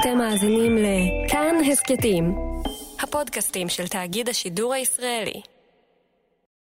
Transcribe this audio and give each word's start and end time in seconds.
אתם 0.00 0.18
מאזינים 0.18 0.76
לכאן 0.76 1.56
הסכתים, 1.72 2.34
הפודקאסטים 3.02 3.68
של 3.68 3.88
תאגיד 3.88 4.28
השידור 4.28 4.74
הישראלי. 4.74 5.40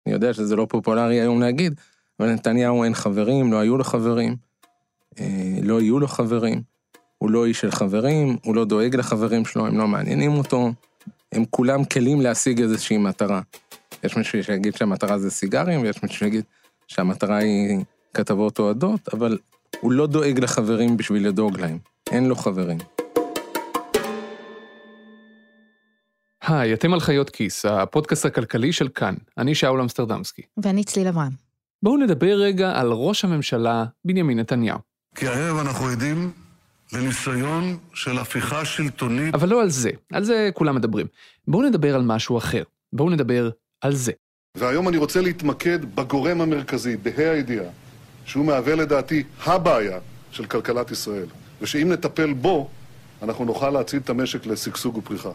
אני 0.07 0.15
יודע 0.15 0.35
שזה 0.35 0.57
לא 0.57 0.67
פופולרי 0.69 1.21
היום 1.21 1.41
להגיד, 1.41 1.81
אבל 2.21 2.33
נתניהו 2.33 2.85
אין 2.85 2.95
חברים, 2.95 3.53
לא 3.53 3.59
היו 3.59 3.77
לו 3.77 3.85
חברים, 3.85 4.37
אה, 5.21 5.25
לא 5.63 5.81
יהיו 5.81 5.99
לו 5.99 6.09
חברים, 6.09 6.63
הוא 7.19 7.31
לא 7.31 7.47
איש 7.47 7.61
של 7.61 7.71
חברים, 7.71 8.37
הוא 8.45 8.55
לא 8.55 8.65
דואג 8.65 8.97
לחברים 8.97 9.45
שלו, 9.45 9.67
הם 9.67 9.79
לא 9.79 9.89
מעניינים 9.89 10.33
אותו, 10.33 10.73
הם 11.33 11.45
כולם 11.51 11.85
כלים 11.85 12.21
להשיג 12.21 12.63
איזושהי 12.63 12.97
מטרה. 12.97 13.41
יש 14.05 14.17
מישהו 14.17 14.45
שיגיד 14.45 14.77
שהמטרה 14.77 15.19
זה 15.19 15.31
סיגרים, 15.31 15.83
ויש 15.83 16.03
מישהו 16.03 16.19
שיגיד 16.19 16.45
שהמטרה 16.89 17.37
היא 17.37 17.85
כתבות 18.15 18.59
אוהדות, 18.59 19.09
אבל 19.13 19.39
הוא 19.81 19.93
לא 19.93 20.07
דואג 20.07 20.41
לחברים 20.41 20.97
בשביל 20.97 21.29
לדאוג 21.29 21.61
להם. 21.61 21.79
אין 22.11 22.27
לו 22.27 22.37
חברים. 22.37 22.79
היי, 26.47 26.75
אתם 26.75 26.95
על 26.95 27.01
חיות 27.01 27.31
כיס, 27.31 27.65
הפודקאסט 27.65 28.27
הכלכלי 28.27 28.73
של 28.73 28.89
כאן. 28.89 29.15
אני 29.39 29.55
שאול 29.55 29.81
אמסטרדמסקי. 29.81 30.43
ואני 30.57 30.85
צליל 30.85 31.09
אברהם. 31.09 31.33
בואו 31.83 31.97
נדבר 31.97 32.35
רגע 32.35 32.73
על 32.81 32.93
ראש 32.93 33.25
הממשלה 33.25 33.85
בנימין 34.05 34.39
נתניהו. 34.39 34.79
כי 35.15 35.27
הערב 35.27 35.57
אנחנו 35.59 35.87
עדים 35.87 36.33
לניסיון 36.93 37.77
של 37.95 38.19
הפיכה 38.19 38.65
שלטונית. 38.65 39.35
אבל 39.35 39.49
לא 39.49 39.63
על 39.63 39.71
זה, 39.71 39.91
על 40.13 40.25
זה 40.25 40.51
כולם 40.55 40.77
מדברים. 40.77 41.07
בואו 41.49 41.63
נדבר 41.63 41.95
על 41.95 42.03
משהו 42.03 42.39
אחר. 42.39 42.63
בואו 42.93 43.11
נדבר 43.11 43.51
על 43.81 43.95
זה. 43.95 44.13
והיום 44.57 44.89
אני 44.89 44.97
רוצה 44.97 45.21
להתמקד 45.21 45.79
בגורם 45.95 46.41
המרכזי, 46.41 46.97
בה"א 46.97 47.31
הידיעה, 47.31 47.71
שהוא 48.25 48.45
מהווה 48.45 48.75
לדעתי 48.75 49.23
הבעיה 49.45 49.99
של 50.31 50.47
כלכלת 50.47 50.91
ישראל, 50.91 51.27
ושאם 51.61 51.93
נטפל 51.93 52.33
בו, 52.33 52.69
אנחנו 53.23 53.45
נוכל 53.45 53.71
להצעיד 53.71 54.03
את 54.03 54.11
המשק 54.11 54.47
לשגשוג 54.47 54.97
ופריחה. 54.97 55.31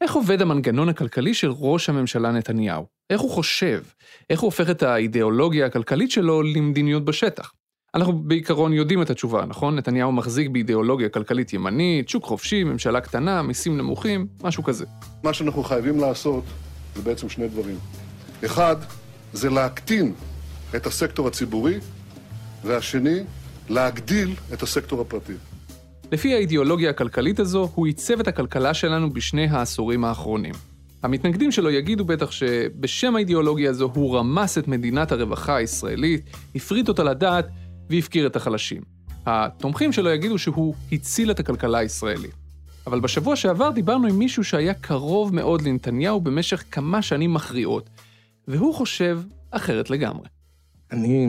איך 0.00 0.14
עובד 0.14 0.42
המנגנון 0.42 0.88
הכלכלי 0.88 1.34
של 1.34 1.50
ראש 1.50 1.88
הממשלה 1.88 2.32
נתניהו? 2.32 2.86
איך 3.10 3.20
הוא 3.20 3.30
חושב? 3.30 3.82
איך 4.30 4.40
הוא 4.40 4.46
הופך 4.46 4.70
את 4.70 4.82
האידיאולוגיה 4.82 5.66
הכלכלית 5.66 6.10
שלו 6.10 6.42
למדיניות 6.42 7.04
בשטח? 7.04 7.52
אנחנו 7.94 8.12
בעיקרון 8.12 8.72
יודעים 8.72 9.02
את 9.02 9.10
התשובה, 9.10 9.44
נכון? 9.46 9.76
נתניהו 9.76 10.12
מחזיק 10.12 10.48
באידיאולוגיה 10.48 11.08
כלכלית 11.08 11.52
ימנית, 11.52 12.08
שוק 12.08 12.24
חופשי, 12.24 12.64
ממשלה 12.64 13.00
קטנה, 13.00 13.42
מיסים 13.42 13.78
נמוכים, 13.78 14.26
משהו 14.42 14.62
כזה. 14.64 14.86
מה 15.22 15.32
שאנחנו 15.32 15.64
חייבים 15.64 16.00
לעשות 16.00 16.44
זה 16.94 17.02
בעצם 17.02 17.28
שני 17.28 17.48
דברים. 17.48 17.78
אחד, 18.44 18.76
זה 19.32 19.50
להקטין 19.50 20.14
את 20.76 20.86
הסקטור 20.86 21.28
הציבורי, 21.28 21.78
והשני, 22.64 23.18
להגדיל 23.68 24.34
את 24.52 24.62
הסקטור 24.62 25.00
הפרטי. 25.00 25.34
לפי 26.12 26.34
האידיאולוגיה 26.34 26.90
הכלכלית 26.90 27.40
הזו, 27.40 27.68
הוא 27.74 27.86
עיצב 27.86 28.20
את 28.20 28.28
הכלכלה 28.28 28.74
שלנו 28.74 29.10
בשני 29.10 29.46
העשורים 29.46 30.04
האחרונים. 30.04 30.54
המתנגדים 31.02 31.52
שלו 31.52 31.70
יגידו 31.70 32.04
בטח 32.04 32.30
שבשם 32.30 33.16
האידיאולוגיה 33.16 33.70
הזו 33.70 33.90
הוא 33.94 34.16
רמס 34.16 34.58
את 34.58 34.68
מדינת 34.68 35.12
הרווחה 35.12 35.56
הישראלית, 35.56 36.22
הפריט 36.54 36.88
אותה 36.88 37.02
לדעת 37.02 37.48
והפקיר 37.90 38.26
את 38.26 38.36
החלשים. 38.36 38.82
התומכים 39.26 39.92
שלו 39.92 40.10
יגידו 40.10 40.38
שהוא 40.38 40.74
הציל 40.92 41.30
את 41.30 41.40
הכלכלה 41.40 41.78
הישראלית. 41.78 42.34
אבל 42.86 43.00
בשבוע 43.00 43.36
שעבר 43.36 43.70
דיברנו 43.70 44.08
עם 44.08 44.18
מישהו 44.18 44.44
שהיה 44.44 44.74
קרוב 44.74 45.34
מאוד 45.34 45.62
לנתניהו 45.62 46.20
במשך 46.20 46.64
כמה 46.70 47.02
שנים 47.02 47.34
מכריעות, 47.34 47.90
והוא 48.48 48.74
חושב 48.74 49.20
אחרת 49.50 49.90
לגמרי. 49.90 50.28
אני, 50.92 51.26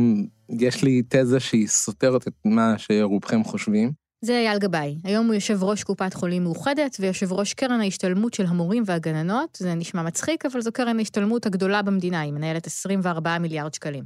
יש 0.50 0.84
לי 0.84 1.02
תזה 1.10 1.40
שהיא 1.40 1.68
סותרת 1.68 2.28
את 2.28 2.34
מה 2.46 2.76
שרובכם 2.78 3.44
חושבים. 3.44 4.09
זה 4.22 4.34
אייל 4.34 4.60
גבאי. 4.60 4.96
היום 5.04 5.26
הוא 5.26 5.34
יושב 5.34 5.64
ראש 5.64 5.84
קופת 5.84 6.14
חולים 6.14 6.44
מאוחדת 6.44 6.98
ויושב 7.00 7.34
ראש 7.34 7.54
קרן 7.54 7.82
ההשתלמות 7.82 8.34
של 8.34 8.46
המורים 8.46 8.84
והגננות. 8.86 9.58
זה 9.62 9.74
נשמע 9.74 10.04
מצחיק, 10.04 10.46
אבל 10.46 10.62
זו 10.62 10.72
קרן 10.72 11.00
ההשתלמות 11.00 11.46
הגדולה 11.46 11.82
במדינה, 11.82 12.22
היא 12.22 12.34
מנהלת 12.34 12.68
24 12.68 13.38
מיליארד 13.38 13.74
שקלים. 13.74 14.04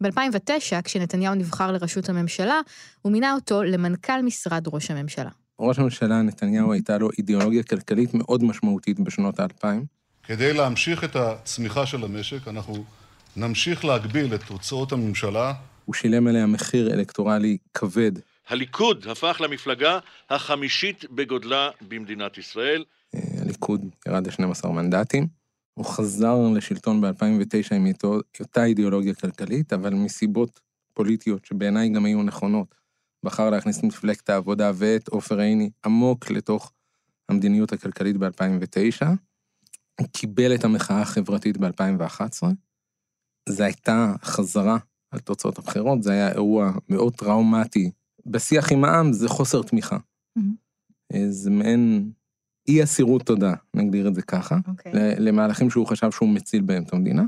ב-2009, 0.00 0.82
כשנתניהו 0.84 1.34
נבחר 1.34 1.72
לראשות 1.72 2.08
הממשלה, 2.08 2.60
הוא 3.02 3.12
מינה 3.12 3.34
אותו 3.34 3.62
למנכ"ל 3.62 4.22
משרד 4.22 4.64
ראש 4.72 4.90
הממשלה. 4.90 5.30
ראש 5.60 5.78
הממשלה 5.78 6.22
נתניהו 6.22 6.72
הייתה 6.72 6.98
לו 6.98 7.08
אידיאולוגיה 7.18 7.62
כלכלית 7.62 8.14
מאוד 8.14 8.44
משמעותית 8.44 9.00
בשנות 9.00 9.40
האלפיים. 9.40 9.84
כדי 10.22 10.52
להמשיך 10.52 11.04
את 11.04 11.16
הצמיחה 11.16 11.86
של 11.86 12.04
המשק, 12.04 12.48
אנחנו 12.48 12.84
נמשיך 13.36 13.84
להגביל 13.84 14.34
את 14.34 14.48
הוצאות 14.48 14.92
הממשלה. 14.92 15.52
הוא 15.84 15.94
שילם 15.94 16.26
עליה 16.26 16.46
מחיר 16.46 16.94
אלקטורלי 16.94 17.56
כבד. 17.74 18.12
הליכוד 18.48 19.06
הפך 19.08 19.40
למפלגה 19.40 19.98
החמישית 20.30 21.04
בגודלה 21.10 21.70
במדינת 21.88 22.38
ישראל. 22.38 22.84
הליכוד 23.40 23.80
ירד 24.06 24.26
ל-12 24.26 24.68
מנדטים. 24.68 25.26
הוא 25.74 25.86
חזר 25.86 26.36
לשלטון 26.56 27.00
ב-2009 27.00 27.74
עם 27.74 27.86
אותה 28.40 28.64
אידיאולוגיה 28.64 29.14
כלכלית, 29.14 29.72
אבל 29.72 29.94
מסיבות 29.94 30.60
פוליטיות 30.94 31.44
שבעיניי 31.44 31.88
גם 31.88 32.04
היו 32.04 32.22
נכונות, 32.22 32.74
בחר 33.24 33.50
להכניס 33.50 33.78
את 33.78 33.84
מפלגת 33.84 34.30
העבודה 34.30 34.70
ואת 34.74 35.08
עופר 35.08 35.38
עיני 35.38 35.70
עמוק 35.84 36.30
לתוך 36.30 36.72
המדיניות 37.28 37.72
הכלכלית 37.72 38.16
ב-2009. 38.16 39.06
הוא 40.00 40.08
קיבל 40.12 40.54
את 40.54 40.64
המחאה 40.64 41.00
החברתית 41.00 41.56
ב-2011. 41.56 42.42
זו 43.48 43.64
הייתה 43.64 44.12
חזרה 44.22 44.78
על 45.10 45.20
תוצאות 45.20 45.58
הבחירות, 45.58 46.02
זה 46.02 46.12
היה 46.12 46.32
אירוע 46.32 46.72
מאוד 46.88 47.14
טראומטי. 47.14 47.90
בשיח 48.26 48.72
עם 48.72 48.84
העם 48.84 49.12
זה 49.12 49.28
חוסר 49.28 49.62
תמיכה. 49.62 49.96
Mm-hmm. 50.38 51.16
זה 51.28 51.50
מעין 51.50 52.10
אי 52.68 52.82
אסירות 52.82 53.22
תודה, 53.22 53.54
נגדיר 53.74 54.08
את 54.08 54.14
זה 54.14 54.22
ככה, 54.22 54.56
okay. 54.56 54.70
אוקיי. 54.70 54.92
למהלכים 55.18 55.70
שהוא 55.70 55.86
חשב 55.86 56.10
שהוא 56.10 56.28
מציל 56.28 56.62
בהם 56.62 56.82
את 56.82 56.92
המדינה. 56.92 57.24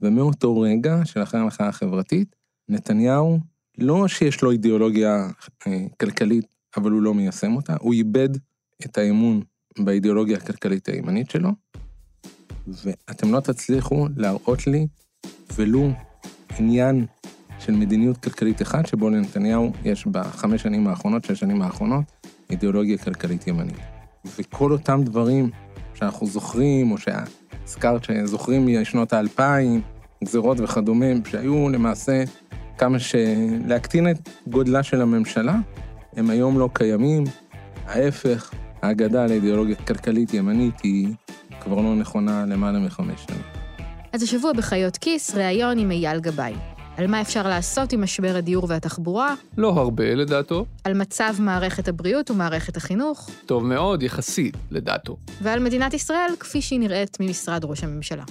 ומאותו 0.00 0.60
רגע 0.60 1.00
של 1.04 1.22
אחרי 1.22 1.40
המחאה 1.40 1.68
החברתית, 1.68 2.36
נתניהו, 2.68 3.38
לא 3.78 4.08
שיש 4.08 4.42
לו 4.42 4.50
אידיאולוגיה 4.50 5.28
אה, 5.66 5.86
כלכלית, 6.00 6.46
אבל 6.76 6.90
הוא 6.90 7.02
לא 7.02 7.14
מיישם 7.14 7.56
אותה, 7.56 7.76
הוא 7.80 7.92
איבד 7.92 8.28
את 8.84 8.98
האמון 8.98 9.42
באידיאולוגיה 9.78 10.36
הכלכלית 10.36 10.88
הימנית 10.88 11.30
שלו, 11.30 11.50
ואתם 12.66 13.32
לא 13.32 13.40
תצליחו 13.40 14.08
להראות 14.16 14.66
לי 14.66 14.86
ולו 15.56 15.90
עניין 16.58 17.06
של 17.58 17.72
מדיניות 17.72 18.16
כלכלית 18.16 18.62
אחד, 18.62 18.86
שבו 18.86 19.10
לנתניהו 19.10 19.72
יש 19.84 20.06
בחמש 20.06 20.62
שנים 20.62 20.88
האחרונות, 20.88 21.24
שש 21.24 21.40
שנים 21.40 21.62
האחרונות, 21.62 22.04
אידיאולוגיה 22.50 22.98
כלכלית 22.98 23.46
ימנית. 23.46 23.78
וכל 24.38 24.72
אותם 24.72 25.00
דברים 25.04 25.50
שאנחנו 25.94 26.26
זוכרים, 26.26 26.90
או 26.90 26.96
שהזכרת 26.98 28.04
שזוכרים 28.04 28.80
משנות 28.80 29.12
האלפיים, 29.12 29.80
גזירות 30.24 30.60
וכדומה, 30.60 31.06
שהיו 31.30 31.68
למעשה 31.68 32.24
כמה 32.78 32.98
שלהקטין 32.98 34.10
את 34.10 34.28
גודלה 34.46 34.82
של 34.82 35.02
הממשלה, 35.02 35.56
הם 36.16 36.30
היום 36.30 36.58
לא 36.58 36.68
קיימים. 36.72 37.24
ההפך, 37.86 38.50
האגדה 38.82 39.26
לאידיאולוגיה 39.26 39.76
כלכלית 39.76 40.34
ימנית 40.34 40.80
היא 40.82 41.08
כבר 41.60 41.76
לא 41.76 41.94
נכונה 41.94 42.46
למעלה 42.46 42.78
מחמש 42.78 43.24
שנים. 43.28 43.42
אז 44.12 44.22
השבוע 44.22 44.52
בחיות 44.52 44.96
כיס, 44.96 45.34
ראיון 45.34 45.78
עם 45.78 45.90
אייל 45.90 46.20
גבאי. 46.20 46.73
על 46.96 47.06
מה 47.06 47.20
אפשר 47.20 47.48
לעשות 47.48 47.92
עם 47.92 48.02
משבר 48.02 48.36
הדיור 48.36 48.66
והתחבורה. 48.68 49.34
לא 49.56 49.68
הרבה, 49.68 50.14
לדעתו. 50.14 50.66
על 50.84 50.94
מצב 50.94 51.34
מערכת 51.38 51.88
הבריאות 51.88 52.30
ומערכת 52.30 52.76
החינוך. 52.76 53.30
טוב 53.46 53.66
מאוד, 53.66 54.02
יחסית, 54.02 54.56
לדעתו. 54.70 55.16
ועל 55.42 55.60
מדינת 55.60 55.94
ישראל 55.94 56.30
כפי 56.40 56.62
שהיא 56.62 56.80
נראית 56.80 57.20
ממשרד 57.20 57.64
ראש 57.64 57.84
הממשלה. 57.84 58.24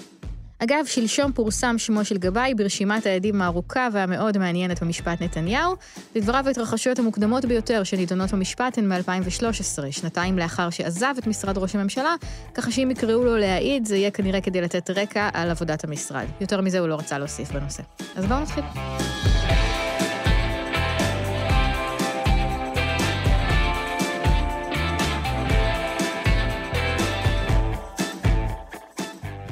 אגב, 0.64 0.86
שלשום 0.86 1.32
פורסם 1.32 1.76
שמו 1.78 2.06
של 2.06 2.18
גבאי 2.18 2.54
ברשימת 2.54 3.06
העדים 3.06 3.42
הארוכה 3.42 3.88
והמאוד 3.92 4.38
מעניינת 4.38 4.84
במשפט 4.84 5.22
נתניהו. 5.22 5.76
לדבריו 6.16 6.48
ההתרחשויות 6.48 7.00
המוקדמות 7.00 7.46
ביותר 7.46 7.84
שנידונות 7.84 8.32
במשפט 8.32 8.78
הן 8.78 8.94
מ-2013, 8.94 9.92
שנתיים 9.92 10.38
לאחר 10.38 10.70
שעזב 10.70 11.14
את 11.18 11.28
משרד 11.28 11.58
ראש 11.58 11.76
הממשלה, 11.76 12.16
ככה 12.54 12.72
שאם 12.72 12.92
יקראו 12.92 13.24
לו 13.24 13.38
להעיד, 13.38 13.86
זה 13.86 13.96
יהיה 13.96 14.12
כנראה 14.12 14.42
כדי 14.42 14.62
לתת 14.62 14.90
רקע 14.90 15.30
על 15.34 15.50
עבודת 15.50 15.84
המשרד. 15.84 16.26
יותר 16.42 16.62
מזה 16.62 16.80
הוא 16.80 16.88
לא 16.88 16.96
רצה 16.96 17.18
להוסיף 17.18 17.52
בנושא. 17.52 17.84
אז 18.16 18.26
בואו 18.26 18.40
נתחיל. 18.40 18.64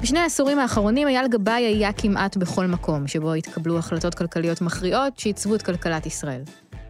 בשני 0.02 0.20
העשורים 0.20 0.60
האחרונים 0.60 1.08
אייל 1.08 1.28
גבאי 1.28 1.64
היה 1.64 1.94
כמעט 1.94 2.38
בכל 2.38 2.66
מקום 2.66 3.08
שבו 3.08 3.34
התקבלו 3.34 3.78
החלטות 3.78 4.16
כלכליות 4.16 4.62
מכריעות 4.62 5.20
שעיצבו 5.20 5.56
את 5.56 5.62
כלכלת 5.62 6.06
ישראל. 6.06 6.42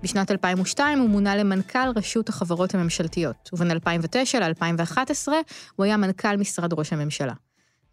בשנת 0.04 0.32
2002 0.32 1.00
הוא 1.00 1.10
מונה 1.10 1.36
למנכ"ל 1.36 1.90
רשות 1.96 2.30
החברות 2.30 2.76
הממשלתיות, 2.76 3.50
ובין 3.54 3.72
2009 3.72 4.40
ל-2011 4.40 5.28
הוא 5.76 5.84
היה 5.84 5.98
מנכ"ל 5.98 6.38
משרד 6.38 6.74
ראש 6.74 6.94
הממשלה. 6.94 7.34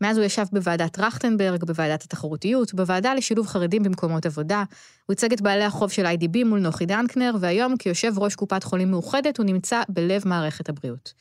מאז 0.00 0.16
הוא 0.16 0.24
ישב 0.24 0.44
בוועדת 0.52 0.92
טרכטנברג, 0.92 1.64
בוועדת 1.64 2.02
התחרותיות, 2.02 2.74
בוועדה 2.74 3.14
לשילוב 3.14 3.46
חרדים 3.46 3.82
במקומות 3.82 4.26
עבודה. 4.26 4.64
הוא 5.06 5.12
ייצג 5.12 5.32
את 5.32 5.40
בעלי 5.40 5.64
החוב 5.64 5.90
של 5.90 6.06
איי.די.בי 6.06 6.44
מול 6.44 6.60
נוחי 6.60 6.86
דנקנר, 6.86 7.34
והיום 7.40 7.76
כיושב 7.76 8.18
ראש 8.18 8.34
קופת 8.34 8.64
חולים 8.64 8.90
מאוחדת 8.90 9.38
הוא 9.38 9.46
נמצא 9.46 9.82
בלב 9.88 10.22
מערכת 10.28 10.68
הבריאות. 10.68 11.12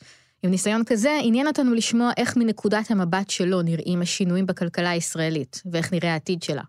עם 0.42 0.50
ניסיון 0.50 0.84
כזה, 0.84 1.18
עניין 1.22 1.46
אותנו 1.46 1.74
לשמוע 1.74 2.10
איך 2.16 2.36
מנקודת 2.36 2.90
המבט 2.90 3.30
שלו 3.30 3.62
נראים 3.62 4.02
השינויים 4.02 4.46
בכלכלה 4.46 4.90
הישראלית, 4.90 5.62
ואיך 5.72 5.92
נראה 5.92 6.12
העתיד 6.12 6.42
שלה. 6.42 6.62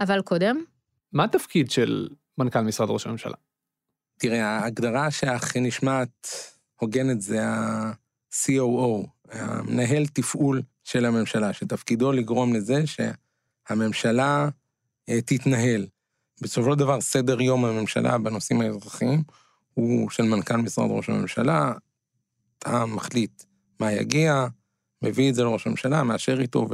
אבל 0.00 0.22
קודם... 0.22 0.64
מה 1.12 1.24
התפקיד 1.24 1.70
של 1.70 2.08
מנכ"ל 2.38 2.60
משרד 2.60 2.90
ראש 2.90 3.06
הממשלה? 3.06 3.34
תראה, 4.18 4.46
ההגדרה 4.46 5.10
שהכי 5.10 5.60
נשמעת 5.60 6.28
הוגנת 6.80 7.20
זה 7.20 7.46
ה-COO, 7.46 9.06
המנהל 9.32 10.06
תפעול 10.06 10.62
של 10.84 11.04
הממשלה, 11.04 11.52
שתפקידו 11.52 12.12
לגרום 12.12 12.54
לזה 12.54 12.82
שהממשלה 12.86 14.48
אה, 15.08 15.20
תתנהל. 15.20 15.86
בסופו 16.42 16.72
של 16.72 16.78
דבר, 16.78 17.00
סדר 17.00 17.40
יום 17.40 17.64
הממשלה 17.64 18.18
בנושאים 18.18 18.60
האזרחיים 18.60 19.22
הוא 19.74 20.10
של 20.10 20.22
מנכ"ל 20.22 20.56
משרד 20.56 20.90
ראש 20.90 21.08
הממשלה, 21.08 21.72
אתה 22.58 22.86
מחליט 22.86 23.42
מה 23.80 23.92
יגיע, 23.92 24.46
מביא 25.02 25.30
את 25.30 25.34
זה 25.34 25.44
לראש 25.44 25.66
הממשלה, 25.66 26.02
מאשר 26.02 26.40
איתו, 26.40 26.68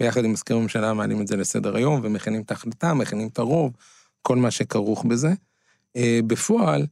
וביחד 0.00 0.24
עם 0.24 0.32
מזכיר 0.32 0.56
הממשלה 0.56 0.94
מעלים 0.94 1.20
את 1.20 1.26
זה 1.26 1.36
לסדר 1.36 1.76
היום, 1.76 2.00
ומכינים 2.02 2.42
את 2.42 2.50
ההחלטה, 2.50 2.94
מכינים 2.94 3.28
את 3.28 3.38
הרוב, 3.38 3.72
כל 4.22 4.36
מה 4.36 4.50
שכרוך 4.50 5.04
בזה. 5.04 5.32
אה, 5.96 6.20
בפועל, 6.26 6.86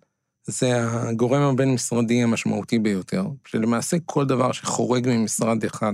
זה 0.46 0.72
הגורם 0.90 1.42
הבין-משרדי 1.42 2.22
המשמעותי 2.22 2.78
ביותר, 2.78 3.26
שלמעשה 3.44 3.96
כל 4.06 4.26
דבר 4.26 4.52
שחורג 4.52 5.08
ממשרד 5.08 5.64
אחד 5.64 5.92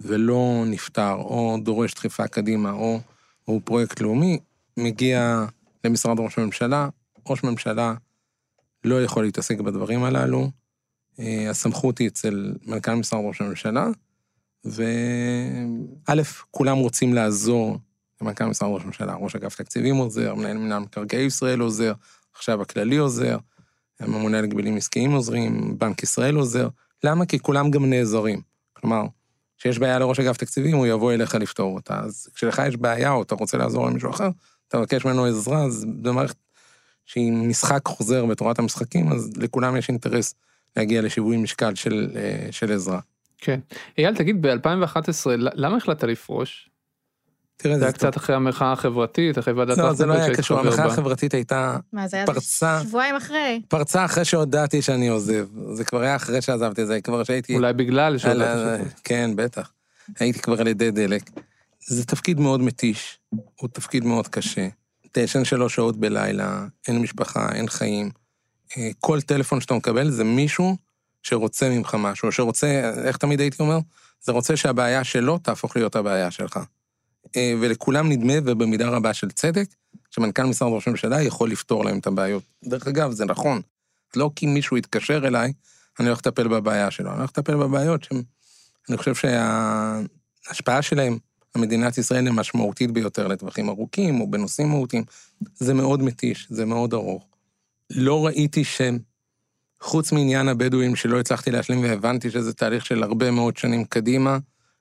ולא 0.00 0.64
נפתר, 0.66 1.12
או 1.12 1.56
דורש 1.62 1.94
דחיפה 1.94 2.26
קדימה, 2.26 2.72
או 2.72 3.00
הוא 3.44 3.60
פרויקט 3.64 4.00
לאומי, 4.00 4.38
מגיע 4.76 5.44
למשרד 5.84 6.20
ראש 6.20 6.38
הממשלה, 6.38 6.88
ראש 7.28 7.44
ממשלה 7.44 7.94
לא 8.84 9.02
יכול 9.02 9.24
להתעסק 9.24 9.60
בדברים 9.60 10.04
הללו, 10.04 10.50
הסמכות 11.50 11.98
היא 11.98 12.08
אצל 12.08 12.54
מנכ"ל 12.66 12.94
משרד 12.94 13.20
ראש 13.24 13.40
הממשלה, 13.40 13.88
וא', 14.64 16.22
כולם 16.50 16.78
רוצים 16.78 17.14
לעזור 17.14 17.78
למנכ"ל 18.20 18.44
משרד 18.44 18.70
ראש 18.74 18.82
הממשלה, 18.82 19.14
ראש 19.14 19.36
אגף 19.36 19.56
תקציבים 19.56 19.96
עוזר, 19.96 20.34
מנהל 20.34 20.58
מנהל 20.58 20.82
מקרקעי 20.82 21.24
ישראל 21.24 21.60
עוזר, 21.60 21.92
עכשיו 22.34 22.62
הכללי 22.62 22.96
עוזר, 22.96 23.38
הממונה 24.00 24.38
על 24.38 24.44
הגבלים 24.44 24.76
עסקיים 24.76 25.12
עוזרים, 25.12 25.78
בנק 25.78 26.02
ישראל 26.02 26.34
עוזר. 26.34 26.68
למה? 27.04 27.26
כי 27.26 27.38
כולם 27.38 27.70
גם 27.70 27.90
נעזרים. 27.90 28.40
כלומר, 28.72 29.02
כשיש 29.58 29.78
בעיה 29.78 29.98
לראש 29.98 30.20
אגף 30.20 30.36
תקציבים, 30.36 30.76
הוא 30.76 30.86
יבוא 30.86 31.12
אליך 31.12 31.34
לפתור 31.34 31.74
אותה. 31.74 32.00
אז 32.00 32.28
כשלך 32.34 32.62
יש 32.68 32.76
בעיה 32.76 33.12
או 33.12 33.22
אתה 33.22 33.34
רוצה 33.34 33.56
לעזור 33.56 33.86
למישהו 33.86 34.10
אחר, 34.10 34.28
אתה 34.68 34.78
מבקש 34.78 35.04
ממנו 35.04 35.24
עזרה, 35.24 35.64
אז 35.64 35.86
במערכת 36.02 36.36
שהיא 37.06 37.32
משחק 37.32 37.80
חוזר 37.86 38.26
בתורת 38.26 38.58
המשחקים, 38.58 39.12
אז 39.12 39.30
לכולם 39.36 39.76
יש 39.76 39.88
אינטרס 39.88 40.34
להגיע 40.76 41.02
לשיווי 41.02 41.36
משקל 41.36 41.74
של, 41.74 42.08
אה, 42.16 42.46
של 42.50 42.72
עזרה. 42.72 43.00
כן. 43.38 43.60
אייל, 43.98 44.14
תגיד, 44.16 44.46
ב-2011, 44.46 45.26
למה 45.36 45.76
החלטת 45.76 46.04
לפרוש? 46.04 46.68
תראה, 47.56 47.78
זה 47.78 47.84
היה 47.84 47.92
קצת 47.92 48.16
אחרי 48.16 48.36
המחאה 48.36 48.72
החברתית, 48.72 49.38
אחרי 49.38 49.54
ועדת 49.54 49.78
לא, 49.78 49.92
זה 49.92 50.06
לא 50.06 50.12
היה 50.12 50.34
קשור, 50.36 50.58
המחאה 50.58 50.84
החברתית 50.86 51.34
הייתה 51.34 51.76
מה, 51.92 52.08
זה 52.08 52.16
היה 52.16 52.26
פרצה, 52.26 52.80
שבועיים 52.82 53.16
אחרי? 53.16 53.62
פרצה 53.68 54.04
אחרי 54.04 54.24
שהודעתי 54.24 54.82
שאני 54.82 55.08
עוזב. 55.08 55.46
זה 55.72 55.84
כבר 55.84 56.00
היה 56.00 56.16
אחרי 56.16 56.42
שעזבתי, 56.42 56.86
זה 56.86 57.00
כבר 57.00 57.24
שהייתי... 57.24 57.54
אולי 57.54 57.72
בגלל 57.72 58.18
שהודעת 58.18 58.56
על- 58.58 58.80
כן, 59.04 59.30
בטח. 59.36 59.72
הייתי 60.20 60.38
כבר 60.38 60.60
על 60.60 60.66
ידי 60.66 60.90
דלק. 60.90 61.22
זה 61.86 62.04
תפקיד 62.06 62.40
מאוד 62.40 62.60
מתיש, 62.60 63.18
הוא 63.60 63.68
תפקיד 63.72 64.04
מאוד 64.04 64.28
קשה. 64.28 64.68
אתה 65.06 65.20
ישן 65.20 65.44
שלוש 65.44 65.74
שעות 65.74 65.96
בלילה, 65.96 66.66
אין 66.88 66.98
משפחה, 67.02 67.48
אין 67.54 67.68
חיים. 67.68 68.10
אה, 68.76 68.90
כל 69.00 69.20
טלפון 69.20 69.60
שאתה 69.60 69.74
מקבל 69.74 70.10
זה 70.10 70.24
מישהו 70.24 70.76
שרוצה 71.22 71.70
ממך 71.70 71.96
משהו, 71.98 72.32
שרוצה, 72.32 72.92
איך 73.04 73.16
תמיד 73.16 73.40
הייתי 73.40 73.62
אומר? 73.62 73.78
זה 74.22 74.32
רוצה 74.32 74.56
שהבעיה 74.56 75.04
שלו 75.04 75.38
תהפוך 75.38 75.76
להיות 75.76 75.96
הבעיה 75.96 76.30
שלך. 76.30 76.58
אה, 77.36 77.54
ולכולם 77.60 78.08
נדמה, 78.08 78.32
ובמידה 78.44 78.88
רבה 78.88 79.14
של 79.14 79.30
צדק, 79.30 79.66
שמנכ"ל 80.10 80.42
משרד 80.42 80.72
ראש 80.72 80.88
הממשלה 80.88 81.22
יכול 81.22 81.50
לפתור 81.50 81.84
להם 81.84 81.98
את 81.98 82.06
הבעיות. 82.06 82.42
דרך 82.64 82.86
אגב, 82.86 83.10
זה 83.10 83.24
נכון. 83.24 83.60
לא 84.16 84.30
כי 84.36 84.46
מישהו 84.46 84.76
יתקשר 84.76 85.26
אליי, 85.26 85.52
אני 86.00 86.08
הולך 86.08 86.18
לטפל 86.18 86.48
בבעיה 86.48 86.90
שלו, 86.90 87.10
אני 87.10 87.18
הולך 87.18 87.30
לטפל 87.30 87.56
בבעיות 87.56 88.04
שהן, 88.04 88.22
אני 88.88 88.96
חושב 88.96 89.14
שההשפעה 89.14 90.82
שלהם 90.82 91.18
על 91.54 91.62
מדינת 91.62 91.98
ישראל 91.98 92.26
היא 92.26 92.34
משמעותית 92.34 92.90
ביותר 92.90 93.28
לטווחים 93.28 93.68
ארוכים, 93.68 94.20
או 94.20 94.30
בנושאים 94.30 94.68
מהותיים. 94.68 95.04
זה 95.54 95.74
מאוד 95.74 96.02
מתיש, 96.02 96.46
זה 96.50 96.64
מאוד 96.64 96.94
ארוך. 96.94 97.31
לא 97.94 98.26
ראיתי 98.26 98.64
שהם, 98.64 98.98
חוץ 99.80 100.12
מעניין 100.12 100.48
הבדואים 100.48 100.96
שלא 100.96 101.20
הצלחתי 101.20 101.50
להשלים 101.50 101.82
והבנתי 101.82 102.30
שזה 102.30 102.52
תהליך 102.52 102.86
של 102.86 103.02
הרבה 103.02 103.30
מאוד 103.30 103.56
שנים 103.56 103.84
קדימה, 103.84 104.38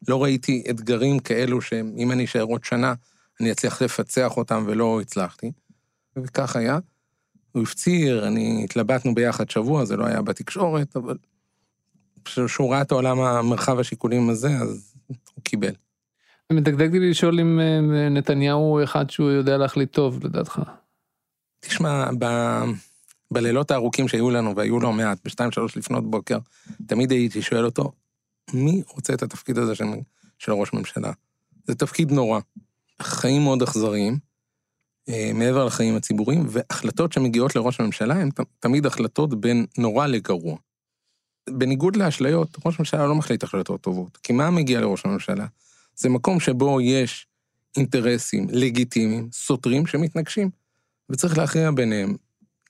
לא 0.07 0.23
ראיתי 0.23 0.63
אתגרים 0.69 1.19
כאלו 1.19 1.61
שאם 1.61 2.11
אני 2.11 2.25
אשאר 2.25 2.43
עוד 2.43 2.63
שנה, 2.63 2.93
אני 3.39 3.51
אצליח 3.51 3.81
לפצח 3.81 4.37
אותם 4.37 4.63
ולא 4.67 5.01
הצלחתי. 5.01 5.51
וכך 6.17 6.55
היה. 6.55 6.79
הוא 7.51 7.63
הפציר, 7.63 8.27
אני, 8.27 8.61
התלבטנו 8.63 9.15
ביחד 9.15 9.49
שבוע, 9.49 9.85
זה 9.85 9.97
לא 9.97 10.05
היה 10.05 10.21
בתקשורת, 10.21 10.95
אבל 10.95 11.17
כשהוא 12.25 12.71
ראה 12.71 12.81
את 12.81 12.91
העולם 12.91 13.19
המרחב 13.19 13.79
השיקולים 13.79 14.29
הזה, 14.29 14.49
אז 14.49 14.93
הוא 15.07 15.43
קיבל. 15.43 15.73
מדגדג 16.53 16.95
לי 16.95 17.09
לשאול 17.09 17.39
אם 17.39 17.59
אה, 17.59 18.09
נתניהו 18.09 18.59
הוא 18.59 18.83
אחד 18.83 19.09
שהוא 19.09 19.29
יודע 19.29 19.57
להחליט 19.57 19.91
טוב, 19.91 20.25
לדעתך. 20.25 20.61
תשמע, 21.59 22.09
ב... 22.19 22.25
בלילות 23.31 23.71
הארוכים 23.71 24.07
שהיו 24.07 24.29
לנו, 24.29 24.55
והיו 24.55 24.79
לא 24.79 24.93
מעט, 24.93 25.17
בשתיים, 25.25 25.51
שלוש 25.51 25.77
לפנות 25.77 26.11
בוקר, 26.11 26.37
תמיד 26.85 27.11
הייתי 27.11 27.41
שואל 27.41 27.65
אותו, 27.65 27.91
מי 28.53 28.83
רוצה 28.87 29.13
את 29.13 29.23
התפקיד 29.23 29.57
הזה 29.57 29.75
של, 29.75 29.85
של 30.37 30.51
ראש 30.51 30.73
ממשלה? 30.73 31.11
זה 31.67 31.75
תפקיד 31.75 32.11
נורא. 32.11 32.39
חיים 33.01 33.43
מאוד 33.43 33.61
אכזריים, 33.61 34.17
אה, 35.09 35.31
מעבר 35.33 35.65
לחיים 35.65 35.95
הציבוריים, 35.95 36.45
והחלטות 36.49 37.13
שמגיעות 37.13 37.55
לראש 37.55 37.79
הממשלה 37.79 38.15
הן 38.15 38.29
תמיד 38.59 38.85
החלטות 38.85 39.41
בין 39.41 39.65
נורא 39.77 40.07
לגרוע. 40.07 40.57
בניגוד 41.49 41.95
לאשליות, 41.95 42.57
ראש 42.65 42.75
הממשלה 42.79 43.07
לא 43.07 43.15
מחליט 43.15 43.43
החלטות 43.43 43.81
טובות. 43.81 44.17
כי 44.17 44.33
מה 44.33 44.49
מגיע 44.49 44.81
לראש 44.81 45.05
הממשלה? 45.05 45.45
זה 45.95 46.09
מקום 46.09 46.39
שבו 46.39 46.81
יש 46.81 47.27
אינטרסים 47.77 48.47
לגיטימיים, 48.51 49.29
סותרים, 49.31 49.87
שמתנגשים, 49.87 50.49
וצריך 51.09 51.37
להכריע 51.37 51.71
ביניהם. 51.71 52.15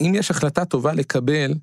אם 0.01 0.15
יש 0.15 0.31
החלטה 0.31 0.65
טובה 0.65 0.93
לקבל, 0.93 1.53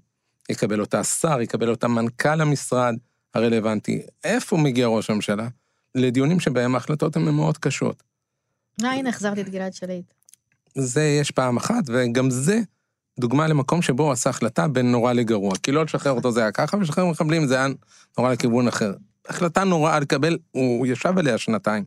יקבל 0.48 0.80
אותה 0.80 1.00
השר, 1.00 1.40
יקבל 1.40 1.70
אותה 1.70 1.88
מנכ"ל 1.88 2.40
המשרד 2.40 2.94
הרלוונטי. 3.34 4.02
איפה 4.24 4.56
מגיע 4.56 4.86
ראש 4.86 5.10
הממשלה? 5.10 5.48
לדיונים 5.94 6.40
שבהם 6.40 6.74
ההחלטות 6.74 7.16
הן 7.16 7.22
מאוד 7.22 7.58
קשות. 7.58 8.02
אה, 8.84 8.92
הנה, 8.92 9.08
החזרתי 9.08 9.40
את 9.40 9.48
גלעד 9.48 9.74
שליט. 9.74 10.04
זה 10.74 11.02
יש 11.02 11.30
פעם 11.30 11.56
אחת, 11.56 11.84
וגם 11.86 12.30
זה 12.30 12.60
דוגמה 13.20 13.46
למקום 13.46 13.82
שבו 13.82 14.02
הוא 14.02 14.12
עשה 14.12 14.30
החלטה 14.30 14.68
בין 14.68 14.92
נורא 14.92 15.12
לגרוע. 15.12 15.52
כי 15.62 15.72
לא 15.72 15.84
לשחרר 15.84 16.12
אותו 16.12 16.32
זה 16.32 16.40
היה 16.40 16.52
ככה, 16.52 16.76
ולשחרר 16.76 17.06
מחבלים 17.06 17.46
זה 17.46 17.54
היה 17.54 17.66
נורא 18.18 18.32
לכיוון 18.32 18.68
אחר. 18.68 18.92
החלטה 19.28 19.64
נוראה 19.64 20.00
לקבל, 20.00 20.38
הוא 20.50 20.86
ישב 20.86 21.18
עליה 21.18 21.38
שנתיים 21.38 21.84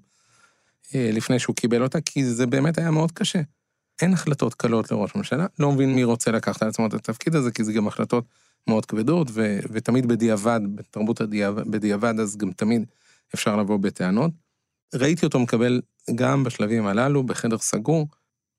אה, 0.96 1.10
לפני 1.13 1.39
שהוא 1.39 1.55
קיבל 1.55 1.84
אותה, 1.84 2.01
כי 2.01 2.25
זה 2.25 2.48
באמת 2.48 2.77
היה 2.77 2.91
מאוד 2.91 3.12
קשה. 3.12 3.41
אין 4.01 4.13
החלטות 4.13 4.53
קלות 4.53 4.91
לראש 4.91 5.12
הממשלה, 5.15 5.45
לא 5.60 5.71
מבין 5.71 5.95
מי 5.95 6.03
רוצה 6.03 6.31
לקחת 6.31 6.63
על 6.63 6.69
עצמו 6.69 6.88
את 6.88 6.93
התפקיד 6.93 7.36
הזה, 7.36 7.51
כי 7.51 7.63
זה 7.63 7.74
גם 7.74 7.88
החלטות 7.88 8.25
מאוד 8.67 8.86
כבדות, 8.86 9.27
ו- 9.31 9.60
ותמיד 9.71 10.07
בדיעבד, 10.07 10.60
בתרבות 10.75 11.21
הדיעבד, 11.21 11.71
בדיעבד, 11.71 12.19
אז 12.19 12.38
גם 12.38 12.51
תמיד 12.51 12.86
אפשר 13.36 13.55
לבוא 13.55 13.77
בטענות. 13.77 14.31
ראיתי 14.95 15.25
אותו 15.25 15.39
מקבל 15.39 15.81
גם 16.15 16.43
בשלבים 16.43 16.86
הללו, 16.86 17.24
בחדר 17.24 17.57
סגור, 17.57 18.07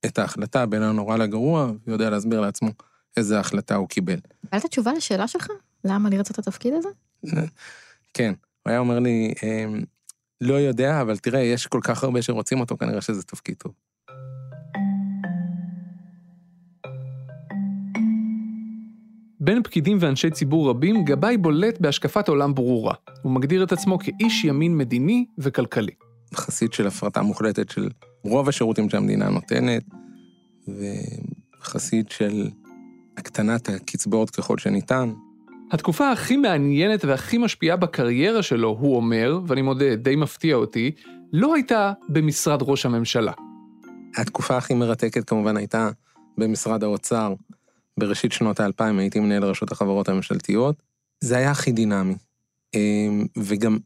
את 0.05 0.19
ההחלטה 0.19 0.65
בין 0.65 0.81
הנורא 0.81 1.17
לגרוע, 1.17 1.71
ויודע 1.87 2.09
להסביר 2.09 2.41
לעצמו 2.41 2.69
איזה 3.17 3.39
החלטה 3.39 3.75
הוא 3.75 3.89
קיבל. 3.89 4.19
קיבלת 4.41 4.65
תשובה 4.65 4.93
לשאלה 4.93 5.27
שלך? 5.27 5.47
למה 5.83 6.09
לי 6.09 6.17
רצית 6.17 6.39
את 6.39 6.47
התפקיד 6.47 6.73
הזה? 6.73 6.89
כן, 8.13 8.33
הוא 8.63 8.69
היה 8.71 8.79
אומר 8.79 8.99
לי, 8.99 9.33
אמ, 9.43 9.83
לא 10.41 10.53
יודע, 10.53 11.01
אבל 11.01 11.17
תראה, 11.17 11.39
יש 11.39 11.67
כל 11.67 11.79
כך 11.83 12.03
הרבה 12.03 12.21
שרוצים 12.21 12.59
אותו, 12.59 12.77
כנראה 12.77 13.01
שזה 13.01 13.23
תפקיד 13.23 13.55
טוב. 13.55 13.73
בין 19.43 19.63
פקידים 19.63 19.97
ואנשי 20.01 20.29
ציבור 20.29 20.69
רבים, 20.69 21.05
גבאי 21.05 21.37
בולט 21.37 21.79
בהשקפת 21.79 22.27
עולם 22.27 22.55
ברורה. 22.55 22.93
הוא 23.21 23.31
מגדיר 23.31 23.63
את 23.63 23.71
עצמו 23.71 23.99
כאיש 23.99 24.43
ימין 24.43 24.77
מדיני 24.77 25.25
וכלכלי. 25.37 25.91
חסיד 26.35 26.73
של 26.73 26.87
הפרטה 26.87 27.21
מוחלטת 27.21 27.69
של 27.69 27.89
רוב 28.23 28.49
השירותים 28.49 28.89
שהמדינה 28.89 29.29
נותנת, 29.29 29.83
וחסיד 31.61 32.09
של 32.09 32.49
הקטנת 33.17 33.69
הקצבאות 33.69 34.29
ככל 34.29 34.57
שניתן. 34.57 35.13
התקופה 35.71 36.11
הכי 36.11 36.37
מעניינת 36.37 37.05
והכי 37.05 37.37
משפיעה 37.37 37.77
בקריירה 37.77 38.43
שלו, 38.43 38.77
הוא 38.79 38.95
אומר, 38.95 39.39
ואני 39.47 39.61
מודה, 39.61 39.95
די 39.95 40.15
מפתיע 40.15 40.55
אותי, 40.55 40.91
לא 41.33 41.55
הייתה 41.55 41.93
במשרד 42.09 42.59
ראש 42.61 42.85
הממשלה. 42.85 43.31
התקופה 44.17 44.57
הכי 44.57 44.73
מרתקת 44.73 45.29
כמובן 45.29 45.57
הייתה 45.57 45.89
במשרד 46.37 46.83
האוצר. 46.83 47.33
בראשית 47.99 48.31
שנות 48.31 48.59
האלפיים 48.59 48.99
הייתי 48.99 49.19
מנהל 49.19 49.43
רשות 49.43 49.71
החברות 49.71 50.09
הממשלתיות. 50.09 50.75
זה 51.21 51.37
היה 51.37 51.51
הכי 51.51 51.71
דינמי. 51.71 52.15
אמ, 52.73 53.25
וגם 53.37 53.77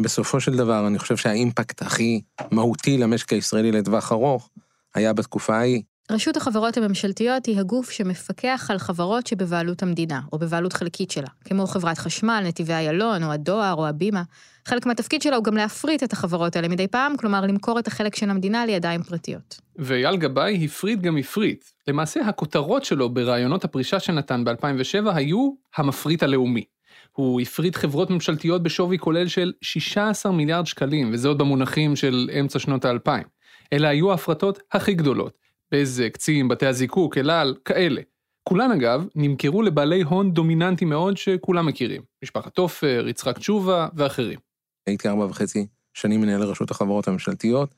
בסופו 0.00 0.40
של 0.40 0.56
דבר, 0.56 0.86
אני 0.86 0.98
חושב 0.98 1.16
שהאימפקט 1.16 1.82
הכי 1.82 2.20
מהותי 2.50 2.98
למשק 2.98 3.32
הישראלי 3.32 3.72
לטווח 3.72 4.12
ארוך 4.12 4.50
היה 4.94 5.12
בתקופה 5.12 5.56
ההיא. 5.56 5.82
רשות 6.10 6.36
החברות 6.36 6.76
הממשלתיות 6.76 7.46
היא 7.46 7.60
הגוף 7.60 7.90
שמפקח 7.90 8.66
על 8.70 8.78
חברות 8.78 9.26
שבבעלות 9.26 9.82
המדינה, 9.82 10.20
או 10.32 10.38
בבעלות 10.38 10.72
חלקית 10.72 11.10
שלה, 11.10 11.28
כמו 11.44 11.66
חברת 11.66 11.98
חשמל, 11.98 12.42
נתיבי 12.46 12.72
איילון, 12.72 13.22
או 13.24 13.32
הדואר, 13.32 13.74
או 13.74 13.86
הבימה. 13.86 14.22
חלק 14.66 14.86
מהתפקיד 14.86 15.22
שלה 15.22 15.36
הוא 15.36 15.44
גם 15.44 15.56
להפריט 15.56 16.02
את 16.02 16.12
החברות 16.12 16.56
האלה 16.56 16.68
מדי 16.68 16.88
פעם, 16.88 17.16
כלומר 17.16 17.40
למכור 17.40 17.78
את 17.78 17.86
החלק 17.86 18.16
של 18.16 18.30
המדינה 18.30 18.66
לידיים 18.66 19.02
פרטיות. 19.02 19.60
ואייל 19.76 20.16
גבאי 20.16 20.64
הפריט 20.64 21.00
גם 21.00 21.16
הפריט. 21.16 21.64
למעשה 21.88 22.20
הכותרות 22.20 22.84
שלו 22.84 23.08
בראיונות 23.08 23.64
הפרישה 23.64 24.00
שנתן 24.00 24.44
ב-2007 24.44 25.10
היו 25.14 25.50
המפריט 25.76 26.22
הלאומי. 26.22 26.64
הוא 27.12 27.40
הפריט 27.40 27.76
חברות 27.76 28.10
ממשלתיות 28.10 28.62
בשווי 28.62 28.98
כולל 28.98 29.28
של 29.28 29.52
16 29.60 30.32
מיליארד 30.32 30.66
שקלים, 30.66 31.10
וזה 31.12 31.28
עוד 31.28 31.38
במונחים 31.38 31.96
של 31.96 32.30
אמצע 32.40 32.58
שנות 32.58 32.84
האלפיים. 32.84 33.24
אלה 33.72 33.88
היו 33.88 34.10
ההפרטות 34.10 34.58
הכי 34.72 34.94
גדולות. 34.94 35.32
בזק, 35.72 36.16
צים, 36.16 36.48
בתי 36.48 36.66
הזיקוק, 36.66 37.18
אלעל, 37.18 37.54
כאלה. 37.64 38.00
כולן 38.42 38.70
אגב 38.70 39.06
נמכרו 39.14 39.62
לבעלי 39.62 40.02
הון 40.02 40.32
דומיננטי 40.32 40.84
מאוד 40.84 41.16
שכולם 41.16 41.66
מכירים. 41.66 42.02
משפחת 42.22 42.58
עופר, 42.58 43.04
יצחק 43.08 43.38
תשובה 43.38 43.88
ואחרים. 43.94 44.45
הייתי 44.86 45.08
ארבע 45.08 45.24
וחצי 45.24 45.66
שנים 45.94 46.20
מנהל 46.20 46.42
רשות 46.42 46.70
החברות 46.70 47.08
הממשלתיות. 47.08 47.74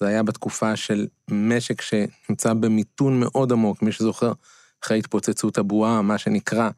זה 0.00 0.06
היה 0.06 0.22
בתקופה 0.22 0.76
של 0.76 1.06
משק 1.30 1.80
שנמצא 1.80 2.54
במיתון 2.54 3.20
מאוד 3.20 3.52
עמוק, 3.52 3.82
מי 3.82 3.92
שזוכר, 3.92 4.32
אחרי 4.84 4.98
התפוצצות 4.98 5.58
הבועה, 5.58 6.02
מה 6.02 6.18
שנקרא 6.18 6.70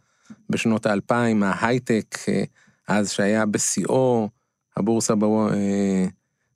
בשנות 0.51 0.87
האלפיים, 0.87 1.43
ההייטק, 1.43 2.17
אה, 2.29 2.45
אז 2.89 3.11
שהיה 3.11 3.47
בשיאו, 3.47 4.29
הבורסה 4.77 5.15
אה, 5.53 6.07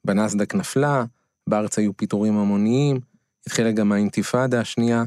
בנסדק 0.04 0.54
נפלה, 0.54 1.04
בארץ 1.46 1.78
היו 1.78 1.96
פיטורים 1.96 2.38
המוניים, 2.38 3.00
התחילה 3.46 3.72
גם 3.72 3.92
האינתיפאדה 3.92 4.60
השנייה, 4.60 5.04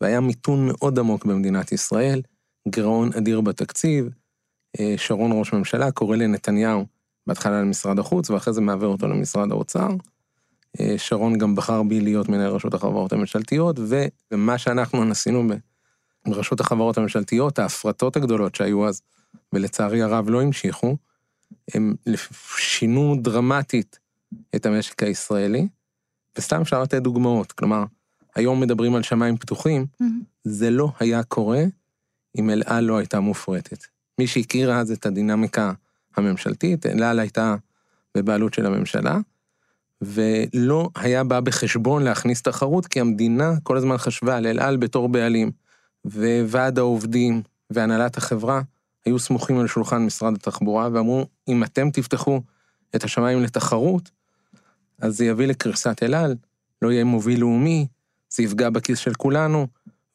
והיה 0.00 0.20
מיתון 0.20 0.66
מאוד 0.66 0.98
עמוק 0.98 1.24
במדינת 1.24 1.72
ישראל, 1.72 2.22
גירעון 2.68 3.10
אדיר 3.12 3.40
בתקציב, 3.40 4.08
אה, 4.80 4.94
שרון 4.96 5.30
ראש 5.34 5.52
ממשלה 5.52 5.90
קורא 5.90 6.16
לנתניהו 6.16 6.86
בהתחלה 7.26 7.60
למשרד 7.60 7.98
החוץ, 7.98 8.30
ואחרי 8.30 8.54
זה 8.54 8.60
מעביר 8.60 8.88
אותו 8.88 9.08
למשרד 9.08 9.50
האוצר. 9.50 9.88
אה, 10.80 10.94
שרון 10.98 11.38
גם 11.38 11.54
בחר 11.54 11.82
בי 11.82 12.00
להיות 12.00 12.28
מנהל 12.28 12.50
רשות 12.50 12.74
החברות 12.74 13.12
הממשלתיות, 13.12 13.76
ומה 14.32 14.58
שאנחנו 14.58 15.10
עשינו 15.10 15.48
ברשות 16.28 16.60
החברות 16.60 16.98
הממשלתיות, 16.98 17.58
ההפרטות 17.58 18.16
הגדולות 18.16 18.54
שהיו 18.54 18.88
אז, 18.88 19.02
ולצערי 19.52 20.02
הרב 20.02 20.30
לא 20.30 20.42
המשיכו, 20.42 20.96
הם 21.74 21.94
שינו 22.56 23.16
דרמטית 23.22 23.98
את 24.54 24.66
המשק 24.66 25.02
הישראלי, 25.02 25.68
וסתם 26.38 26.60
אפשר 26.60 26.82
לתת 26.82 27.02
דוגמאות, 27.02 27.52
כלומר, 27.52 27.84
היום 28.34 28.60
מדברים 28.60 28.94
על 28.94 29.02
שמיים 29.02 29.36
פתוחים, 29.36 29.86
mm-hmm. 30.02 30.04
זה 30.44 30.70
לא 30.70 30.92
היה 31.00 31.22
קורה 31.22 31.64
אם 32.38 32.50
אל 32.50 32.62
על 32.66 32.84
לא 32.84 32.98
הייתה 32.98 33.20
מופרטת. 33.20 33.84
מי 34.18 34.26
שהכיר 34.26 34.72
אז 34.72 34.90
את 34.90 35.06
הדינמיקה 35.06 35.72
הממשלתית, 36.16 36.86
אל 36.86 37.02
על 37.02 37.20
הייתה 37.20 37.56
בבעלות 38.16 38.54
של 38.54 38.66
הממשלה, 38.66 39.18
ולא 40.02 40.90
היה 40.96 41.24
בא 41.24 41.40
בחשבון 41.40 42.02
להכניס 42.02 42.42
תחרות, 42.42 42.86
כי 42.86 43.00
המדינה 43.00 43.52
כל 43.62 43.76
הזמן 43.76 43.98
חשבה 43.98 44.36
על 44.36 44.46
אל 44.46 44.60
על 44.60 44.76
בתור 44.76 45.08
בעלים, 45.08 45.50
וועד 46.04 46.78
העובדים 46.78 47.42
והנהלת 47.70 48.16
החברה 48.16 48.60
היו 49.06 49.18
סמוכים 49.18 49.58
על 49.58 49.66
שולחן 49.66 50.06
משרד 50.06 50.34
התחבורה, 50.34 50.88
ואמרו, 50.92 51.26
אם 51.48 51.64
אתם 51.64 51.90
תפתחו 51.90 52.40
את 52.96 53.04
השמיים 53.04 53.42
לתחרות, 53.42 54.10
אז 54.98 55.16
זה 55.16 55.24
יביא 55.24 55.46
לקריסת 55.46 56.02
אל 56.02 56.14
על, 56.14 56.36
לא 56.82 56.92
יהיה 56.92 57.04
מוביל 57.04 57.40
לאומי, 57.40 57.86
זה 58.30 58.42
יפגע 58.42 58.70
בכיס 58.70 58.98
של 58.98 59.14
כולנו, 59.14 59.66